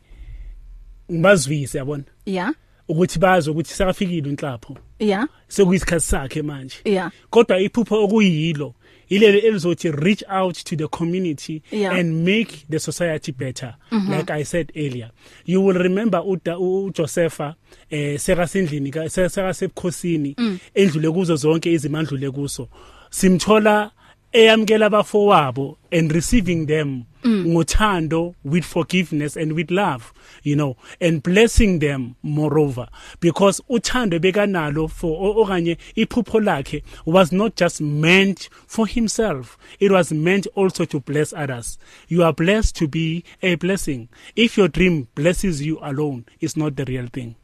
[1.12, 2.04] ngibazwise yabona?
[2.26, 2.54] Yeah
[2.88, 4.78] ukuthi bazi ukuthi sakafikile inhlapho.
[5.00, 6.76] Yeah sekuyisikhathi sakhe manje.
[6.86, 8.74] Yeah kodwa iphupho okuyilo
[9.10, 11.96] ilele elizothi reach out to the community Yeah.
[12.00, 14.18] and make the society better mm -hmm.
[14.18, 15.12] like i said earlier.
[15.46, 17.56] You will remember uda uJosepha
[17.90, 20.36] eh sekasendlini ka sekasebukhosini
[20.74, 22.70] endlule kuzo zonke izimandlule kuso.
[23.10, 23.92] Simthola
[24.34, 31.80] eyamkela abafowabo and receiving them ngothando with forgiveness and with love you know and blessing
[31.80, 32.88] them moreover.
[33.20, 39.92] Because uthando bekanalo for o- okanye iphupho lakhe was not just meant for himself it
[39.92, 41.78] was meant also to bless others.
[42.08, 44.08] You are blessed to be a blessing.
[44.36, 47.36] If your dream blesses you alone it's not the real thing.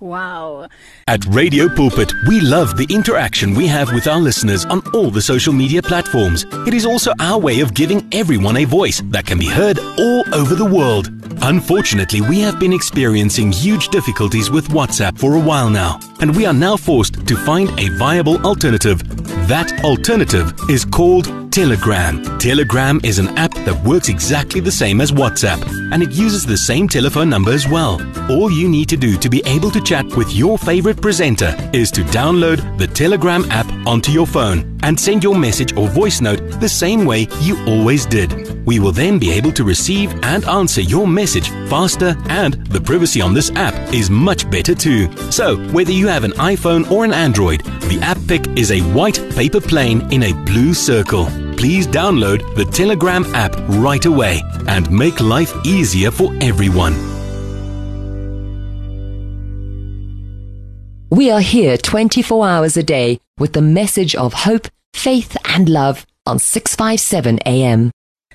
[0.00, 0.66] Wow
[1.06, 5.22] At Radio Pulpit, we love the interaction we have with our listeners on all the
[5.22, 6.44] social media platforms.
[6.66, 10.24] It is also our way of giving everyone a voice that can be heard all
[10.34, 11.10] over the world.
[11.42, 16.46] Unfortunately, we have been experiencing huge difficulties with WhatsApp for a while now, and we
[16.46, 19.02] are now forced to find a viable alternative.
[19.48, 22.38] That alternative is called Telegram.
[22.38, 26.56] Telegram is an app that works exactly the same as WhatsApp, and it uses the
[26.56, 28.00] same telephone number as well.
[28.30, 31.90] All you need to do to be able to chat with your favorite presenter is
[31.90, 36.40] to download the Telegram app onto your phone and send your message or voice note
[36.60, 38.64] the same way you always did.
[38.66, 43.20] We will then be able to receive and answer your message faster, and the privacy
[43.20, 45.14] on this app is much better too.
[45.30, 49.20] So, whether you have an iPhone or an Android, the app pic is a white
[49.36, 51.26] paper plane in a blue circle.
[51.56, 57.13] Please download the Telegram app right away and make life easier for everyone.
[61.14, 66.04] We are here 24 hours a day with the message of hope, faith, and love
[66.26, 67.92] on 657 AM.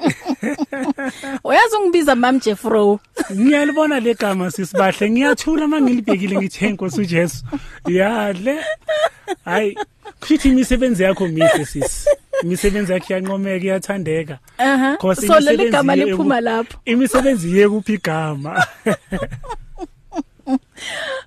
[1.43, 2.99] uyazi ungibiza mam Jeffro
[3.35, 5.09] ngiyalibona legama sisibahle.
[5.11, 7.45] Ngiyathula mangilibhekile ngithi "Hey, nkosi uJesu.
[7.87, 8.59] Ya le
[9.45, 9.77] hayi.
[10.29, 12.09] Kushithi imisebenzi yakho mihle sisi
[12.43, 14.39] imisebenzi yakho iyanqomeka iyathandeka.
[14.57, 14.91] Aha.
[14.91, 16.77] Because so leli imisebenzi gama ye- liphuma lapho.
[16.85, 18.65] imisebenzi yekuphi igama?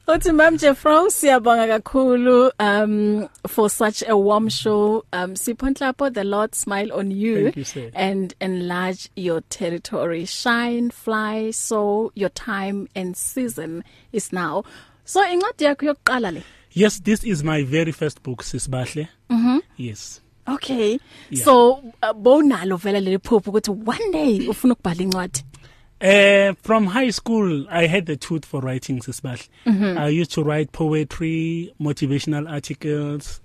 [0.09, 5.05] Uthi Mam Jeffro siyabonga kakhulu um for such a warm show.
[5.13, 7.91] Um Sipho Nhlapo the Lord smile on you, Thank you, sir.
[7.95, 10.25] and enlarge your territory.
[10.25, 14.65] Shine fly so your time and season is now.
[15.05, 16.43] So incwadi yakho yokuqala le
[16.75, 20.99] yes this is my very first book sisibahle mhm yes okay
[21.31, 21.45] Yeah.
[21.45, 25.45] so uh, bonalo vela leli phupho ukuthi one day ufuna ukubhala incwadi
[26.05, 29.49] Uh, from high school, I had the tooth for writing, Sisbahle.
[29.65, 29.99] Mm-hmm.
[29.99, 33.41] I used to write poetry, motivational articles,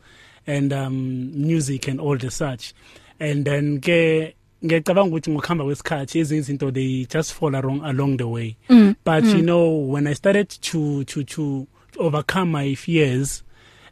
[0.48, 2.74] and um, music and all the such.
[3.20, 4.34] And then ke
[4.66, 8.96] ngiyacabanga ukuthi ngokuhamba kwesikhathi ezinye izinto they just fall along along the way mm.
[9.04, 9.36] but mm.
[9.36, 11.68] you know when i started to to to
[12.00, 13.44] overcome my fears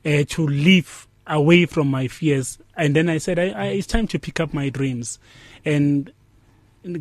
[0.06, 2.60] uh, to live away from my fears.
[2.78, 5.20] And then i said I, I, it's time to pick up my dreams.
[5.66, 6.12] And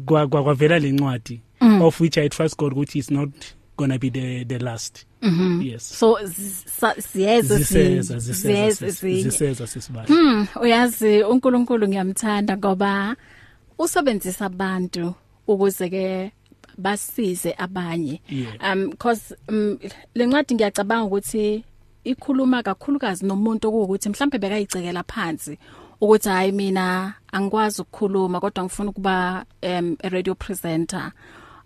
[0.06, 3.30] kwa- kwa- kwavela lencwadi of which i trust god ukuthi it's not
[3.76, 5.04] gonna be the the last.
[5.22, 5.62] Mm-hmm.
[5.62, 5.82] yes.
[5.82, 9.22] So z- sa- siyeza ziseza zi- ziseza ziyeza ezinye.
[9.22, 13.16] ziseza sisibali Hmm, uyazi uNkulunkulu ngiyamthanda ngoba
[13.78, 15.14] usebenzisa abantu
[15.46, 16.32] ukuze ke
[16.78, 18.20] basize abanye.
[18.60, 19.78] Um because um,
[20.14, 21.64] lencwadi ngiyacabanga ukuthi
[22.04, 25.58] ikhuluma kakhulukazi nomuntu ukuthi mhlambe bekayicekela phansi
[26.00, 31.12] ukuthi hayi mina angikwazi ukukhuluma kodwa ngifuna ukuba um, a radio presenter.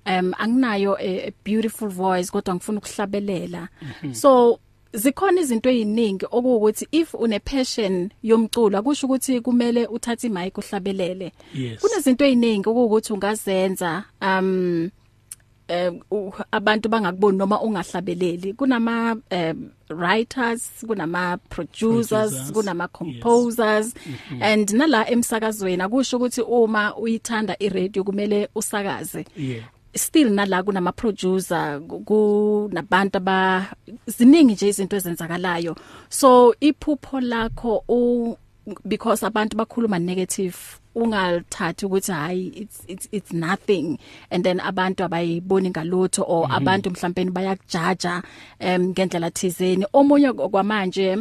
[0.06, 3.68] Um anginayo a, a beautiful voice kodwa ngifuna ukuhlabelela.
[4.12, 4.58] So
[4.92, 11.80] zikhona izinto eziningi okuwukuthi if une passion yomculo akusho ukuthi kumele uthathe imic uhlabelele Yes.
[11.80, 14.90] kunezinto eziningi okuwukuthi ungazenza um
[15.68, 15.92] eh
[16.52, 18.54] abantu bangakuboni noma ungahlabeleli.
[18.54, 23.94] Kunama um, writers kunama producers kunama composers.
[24.40, 29.26] And nala emsakazweni akusho ukuthi uma uyithanda iradio kumele usakaze.
[29.36, 29.64] Yeah.
[29.94, 33.66] Still nala kunama producer kunabantu aba
[34.06, 35.76] ziningi nje izinto ezenzakalayo.
[36.08, 37.84] So iphupho lakho
[38.86, 40.56] because abantu bakhuluma negative
[40.94, 43.98] ungalithathi ukuthi hayi it's it's it's nothing.
[44.30, 46.56] And then abantu abayiboni ngalutho or mm -hmm.
[46.56, 48.22] abantu mhlawumbe bayakujaja
[48.58, 49.86] em ngendlela thizeni.
[49.92, 51.16] Omunye kwamanje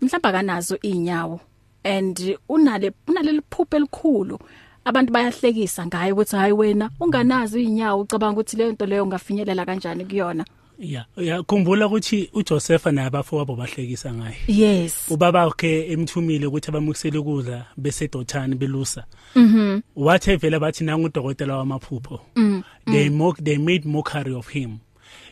[0.00, 1.40] mhlawumbe kanazo inyawo
[1.84, 4.38] and unale unaleli phupho elikhulu.
[4.84, 10.04] Abantu bayahlekisa ngaye ukuthi hayi wena unganazo inyawo ucabanga ukuthi leyo nto leyo ungafinyelela kanjani
[10.04, 10.44] kuyona.
[10.78, 11.06] Yeah.
[11.16, 14.36] Uyakhumbula ukuthi uJosepha naye abafowabo bahlekisa ngaye.
[14.46, 15.06] Yes.
[15.10, 19.04] Ubaba wakhe emthumile ukuthi abamukisele ukudla bese dothani belusa.
[19.34, 22.20] Mhm wathi vele bathi nangu udokotela wamaphupho.
[22.36, 24.78] Mm, they mock they made mockery of him.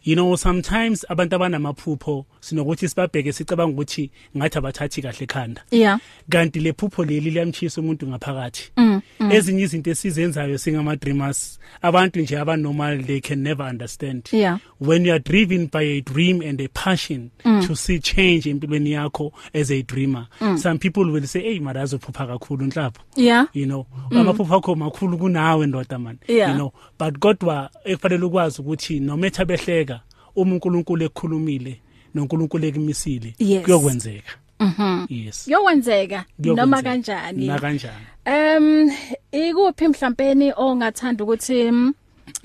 [0.06, 5.98] You know sometimes abantu abanamaphupho sinokuthi sibabheke sicabanga ukuthi ngathi abathathi kahle ekhanda yeah
[6.28, 9.32] kanti lephupho leli liyamchisa umuntu ngaphakathi mm, mm.
[9.32, 14.58] ezinye izinto esizenzayo singama dreamers abantu nje abanormal they can never understand Yeah.
[14.80, 17.66] when you are driven by a dream and a passion mm.
[17.66, 20.58] to see change empilweni yakho as a dreamer mm.
[20.58, 24.18] some people will say hey mara azophupha kakhulu nhlapho yeah you know mm.
[24.18, 26.50] amaphupho akho makhulu kunawe ndoda man Yeah.
[26.50, 29.95] you know but kodwa ekufanele ukwazi ukuthi no matter behleka
[30.36, 31.80] uma uNkulunkulu ekukhulumile
[32.14, 33.34] noNkulunkulu ekumisile
[33.64, 34.32] kuyokwenzeka.
[34.60, 35.06] Mhm.
[35.10, 35.48] Yes.
[35.48, 37.46] Yowenzeka noma kanjani?
[37.46, 38.90] Na kanjani Um
[39.32, 41.94] ikuphi mhlawumbe ongathanda ukuthi mm,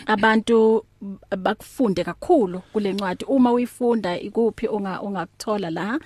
[0.05, 0.85] abantu
[1.37, 3.25] bakufunde kakhulu kule ncwadi?
[3.25, 5.99] Uma uyifunda ikuphi onga ongakuthola la?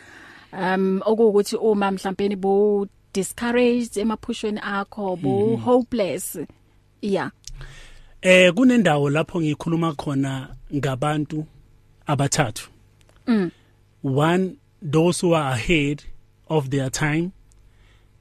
[0.53, 6.39] Um okuwukuthi uma mhlawumbe bo discouraged emaphushweni akho bo hopeless
[7.01, 7.31] yeah
[8.21, 11.45] Eh kunendawo lapho ngikhuluma khona ngabantu
[12.07, 12.67] abathathu.
[13.27, 13.51] Mm.
[14.01, 16.03] One those who are ahead
[16.47, 17.33] of their time,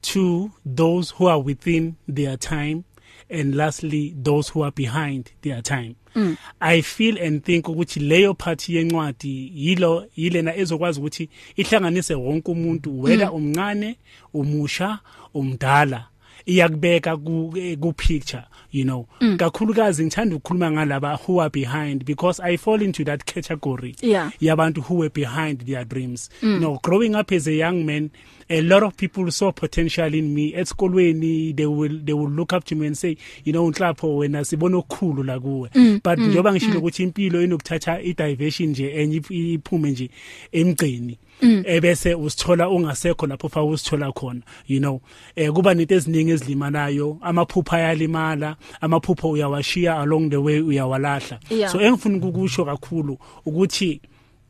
[0.01, 2.85] two those who are within their time
[3.29, 5.95] and lastly those who are behind their time.
[6.15, 6.37] Mm.
[6.61, 13.01] I feel and think ukuthi leyo part yencwadi yilo yilena ezokwazi ukuthi ihlanganise wonke umuntu
[13.01, 13.97] whether umncane,
[14.33, 14.99] umusha,
[15.33, 16.07] umdala.
[16.45, 18.43] iyakubeka ku eh, ku picture
[18.75, 19.37] you know Mm.
[19.37, 24.31] kakhulukazi ngithanda ukukhuluma ngalaba who are behind because i fall into that category Yeah.
[24.41, 26.53] yabantu who were behind their dreams mm.
[26.53, 28.09] you know growing up as a young man
[28.49, 32.63] a lot of people saw potential in me esikolweni they will they will look up
[32.65, 36.51] to me and say you know Nhlapho wena sibona okukhulu la kuwe Mm, but njoba
[36.53, 40.09] ngishilo ukuthi impilo inokuthatha i diversion nje enye ip- iphume nje
[40.51, 41.63] emgcini Mm.
[41.65, 45.01] ebese usithola ungasekho lapho fa usithola khona you know
[45.35, 51.71] eh kuba nento eziningi ezilimanayo amaphupha ayalimala amaphupho uyawashiya along the way uyawalahla Yeah.
[51.71, 54.01] so engifuna ukukusho kakhulu ukuthi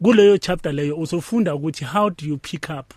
[0.04, 2.94] kuleyo chapter leyo uzofunda ukuthi how do you pick up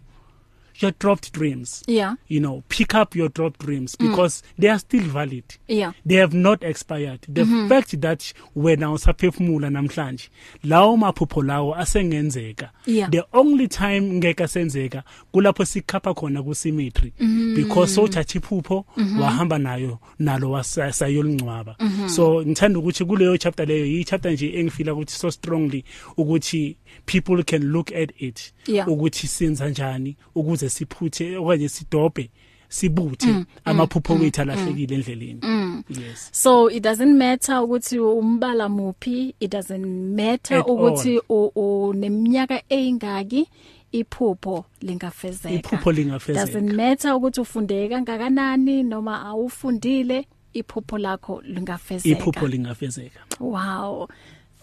[0.80, 4.62] your dropped dreams yeah you know pick up your dropped dreams because mm.
[4.62, 7.68] they are still valid yeah they have not expired the mm -hmm.
[7.68, 10.30] fact that wena usaphefumula namhlanje
[10.64, 13.10] lawo maphupho lawo asengenzeka Yeah.
[13.10, 15.02] the only time ngeke asenzeka
[15.32, 17.54] kulapho sikhapha khona ku symmetry mm -hmm.
[17.56, 19.20] because sothatha iphupho mm -hmm.
[19.20, 22.08] wahamba nayo nalo wasayolingcwaba mm -hmm.
[22.08, 25.84] so ngithanda ukuthi kuleyo chapter leyo yi chapter nje engifila ukuthi so strongly
[26.16, 26.76] ukuthi
[27.06, 28.88] people can look at it Yeah.
[28.88, 32.30] ukuthi senza kanjani ukuze siphuthe okanye sidobhe
[32.68, 35.40] sibuthe amaphupho wethu alahlekile endleleni.
[35.88, 36.28] Yes.
[36.32, 39.86] So it doesn't matter ukuthi umbala muphi it doesn't
[40.16, 41.52] matter At ukuthi u-
[41.88, 43.48] uneminyaka eyingaki
[43.92, 45.54] iphupho lingafezeka.
[45.54, 46.46] Iphupho lingafezeka.
[46.46, 52.18] doesn't matter ukuthi ufunde kangakanani noma awufundile iphupho lakho lingafezeka.
[52.20, 53.20] Iphupho lingafezeka.
[53.40, 54.08] Wow.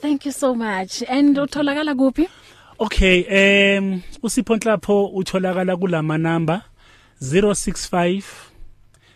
[0.06, 1.03] Thank you so much.
[1.10, 2.30] And utholakala kuphi?
[2.80, 6.62] Okay em usipho nhlapho utholakala kulama number
[7.22, 8.24] 065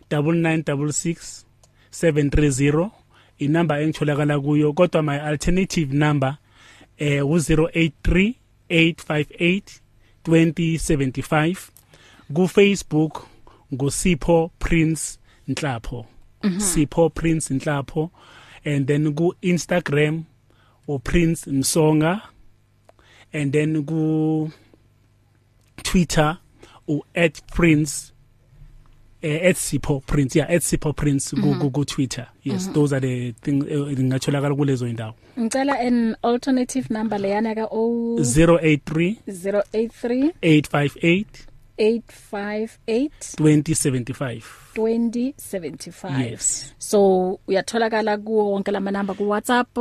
[0.10, 1.46] 9966
[1.92, 2.90] 730
[3.38, 6.38] inamba engitholakala kuyo kodwa my alternative number
[6.98, 8.34] eh u083
[8.70, 9.62] 858
[10.26, 11.56] 2075
[12.34, 13.28] ku Facebook
[13.74, 16.06] ngusipho Prince Nhlapho.
[16.58, 18.10] Sipho Prince Nhlapho.
[18.66, 20.26] And then ku Instagram
[20.90, 22.22] u Prince Msonga
[23.34, 24.50] and then ku
[25.84, 26.38] Twitter
[26.88, 27.02] u
[27.56, 28.14] @prince
[29.22, 32.28] eh @sipho prince yeah @sipho prince ku ku- ku Twitter.
[32.44, 37.66] Yes those are the thing eh, ngatholakala kulezo indawo ngicela an alternative number leyana ka
[37.66, 41.26] 083 083 858
[41.80, 44.42] 0858 2075
[44.76, 46.74] 2075 Yes.
[46.78, 49.78] so uyatholakala kuwo wonke lama number ku WhatsApp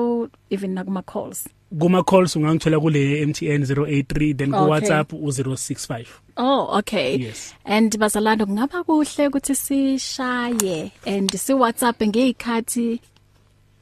[0.50, 1.48] even na kuma calls
[1.80, 4.70] kuma calls ungangithola kule MTN 083 then ku Okay.
[4.70, 7.16] WhatsApp u065 Oh okay.
[7.16, 7.54] Yes.
[7.64, 13.00] and bazalando kungaba kuhle ukuthi sishaye and si WhatsApp ngezikhathi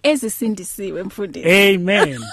[0.02, 1.48] ezisindisiwe mfundisi.
[1.48, 2.20] Amen.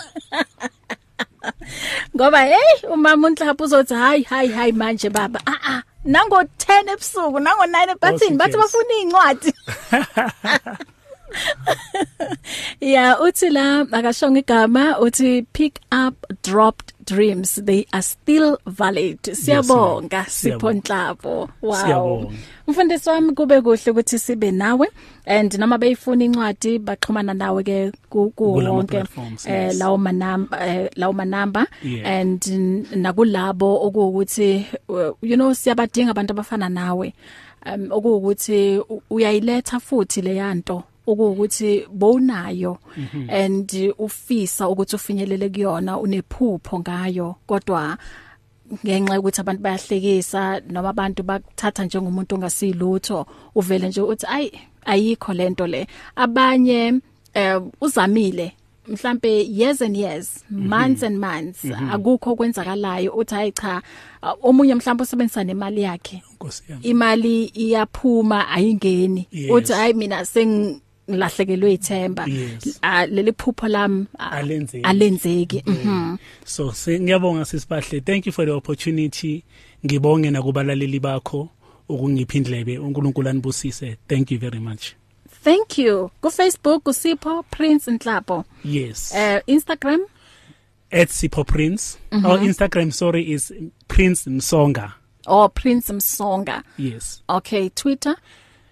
[2.15, 7.39] ngoba hey umama unhlapha uzothi hayi hayi hayi manje baba ah ah nango 10 ebusuku
[7.39, 8.61] nango 9 bathini bathi yes.
[8.61, 9.53] bafuna incwadi
[12.79, 19.21] Yeah uthi la akashonga igama uthi pick up dropped dreams they are still valid.
[19.21, 22.31] Siyabonga sipho nhlabo wow.
[22.67, 24.87] Mfundisi wami kube kuhle ukuthi sibe nawe
[25.25, 30.67] and noma beyifuna incwadi baxhumana nawe ke ku ku Kulama wonke platforms, eh lawo manamba
[30.67, 31.67] eh, lawo manamba.
[31.83, 32.21] Yeah.
[32.21, 32.41] and
[32.95, 37.13] nakulabo okuwukuthi uh, you know siyabadinga abantu abafana nawe.
[37.65, 40.35] Um okuwukuthi uyayiletha futhi le
[41.07, 42.77] okuwukuthi bowunayo
[43.29, 47.35] and ufisa ukuthi ufinyelele kuyona unephupho ngayo.
[47.47, 47.97] Kodwa
[48.85, 53.25] ngenxa yokuthi abantu bayahlekisa noma abantu bakuthatha njengomuntu ongasilutho
[53.55, 54.51] uvele nje uthi ay
[54.85, 55.87] ayikho lento le.
[56.15, 57.01] Abanye
[57.33, 58.53] eh uzamile.
[58.87, 63.81] Mhlambe years and years months and months akukho kwenzakalayo uthi hayi cha
[64.41, 66.23] omunye mhlambe usebenzisa nemali yakhe.
[66.81, 69.27] Imali iyaphuma ayingeni.
[69.51, 70.25] Uthi hayi mina
[71.07, 72.25] sengilahlekelwe ithemba.
[72.27, 72.79] Yes.
[72.81, 74.83] Ah, leli phupho lami ah, Alenzeki.
[74.85, 75.63] alenzeki.
[75.65, 78.01] Mhm so se- ngiyabonga sisibahle.
[78.01, 79.43] Thank you for the opportunity.
[79.85, 81.49] Ngibonge nakubalaleli bakho
[81.89, 82.77] ukungipha indlebe.
[82.77, 83.97] uNkulunkulu anibusise.
[84.07, 84.93] Thank you very much.
[85.43, 86.09] Thank you.
[86.21, 89.11] Ku Facebook usipho Prince Nhlapo yes.
[89.13, 89.99] Uh Instagram?
[90.91, 91.97] At Sipho Prince.
[92.11, 93.51] Our Instagram sorry is
[93.87, 94.93] Prince Msonga.
[95.27, 96.63] Or Prince Msonga.
[96.77, 97.23] Yes.
[97.27, 98.15] Okay Twitter?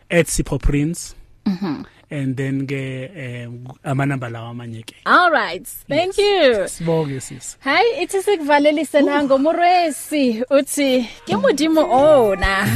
[0.10, 1.16] At Sipho Prince.
[1.46, 5.66] Mhm and then ke um, amanamba lawa amanye ke all right.
[5.88, 6.68] Thank you.
[6.68, 7.58] Sibonge sis.
[7.64, 12.68] Hi ithi sikuvalelise na ngomuresi uthi ke modimo ona.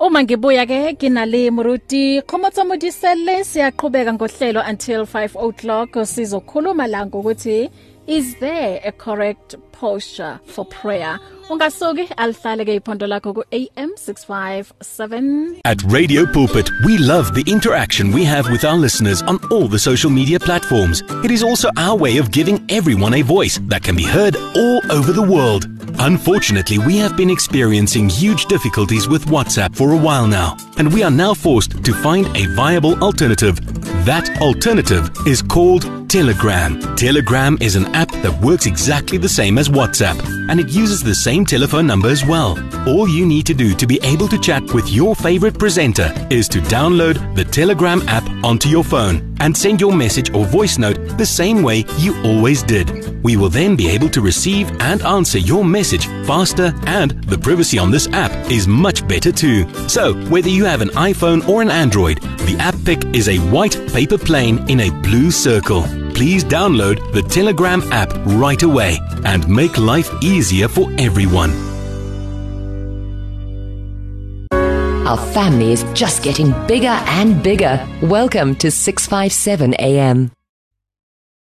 [0.00, 5.94] Uma ngibuya ke kinale muruti khomotsa modisele siyaqhubeka ngohlelo until 5 o'clock.
[5.94, 7.70] Sizokhuluma la ngokuthi
[8.06, 11.20] is there a correct posture for prayer?
[11.52, 18.10] Ungasuki alihlale ke iphondo lakho ku AM 657 At Radio Pulpit, we love the interaction
[18.12, 21.02] we have with our listeners on all the social media platforms.
[21.22, 24.80] It is also our way of giving everyone a voice that can be heard all
[24.90, 25.68] over the world.
[25.98, 31.02] Unfortunately, we have been experiencing huge difficulties with WhatsApp for a while now, and we
[31.02, 33.60] are now forced to find a viable alternative.
[34.06, 36.80] That alternative is called Telegram.
[36.96, 40.18] Telegram is an app that works exactly the same as WhatsApp,
[40.50, 42.56] and it uses the same telephone number as well.
[42.86, 46.48] All you need to do to be able to chat with your favorite presenter is
[46.48, 50.98] to download the Telegram app onto your phone and send your message or voice note
[51.18, 53.22] the same way you always did.
[53.24, 57.78] We will then be able to receive and answer your message faster, and the privacy
[57.78, 59.66] on this app is much better too.
[59.88, 63.76] So, whether you have an iPhone or an Android, the app pic is a white
[63.92, 65.82] paper plane in a blue circle.
[66.22, 71.50] Please download the Telegram app right away and make life easier for everyone.
[75.04, 77.84] Our family is just getting bigger and bigger.
[78.02, 80.30] Welcome to 657 AM.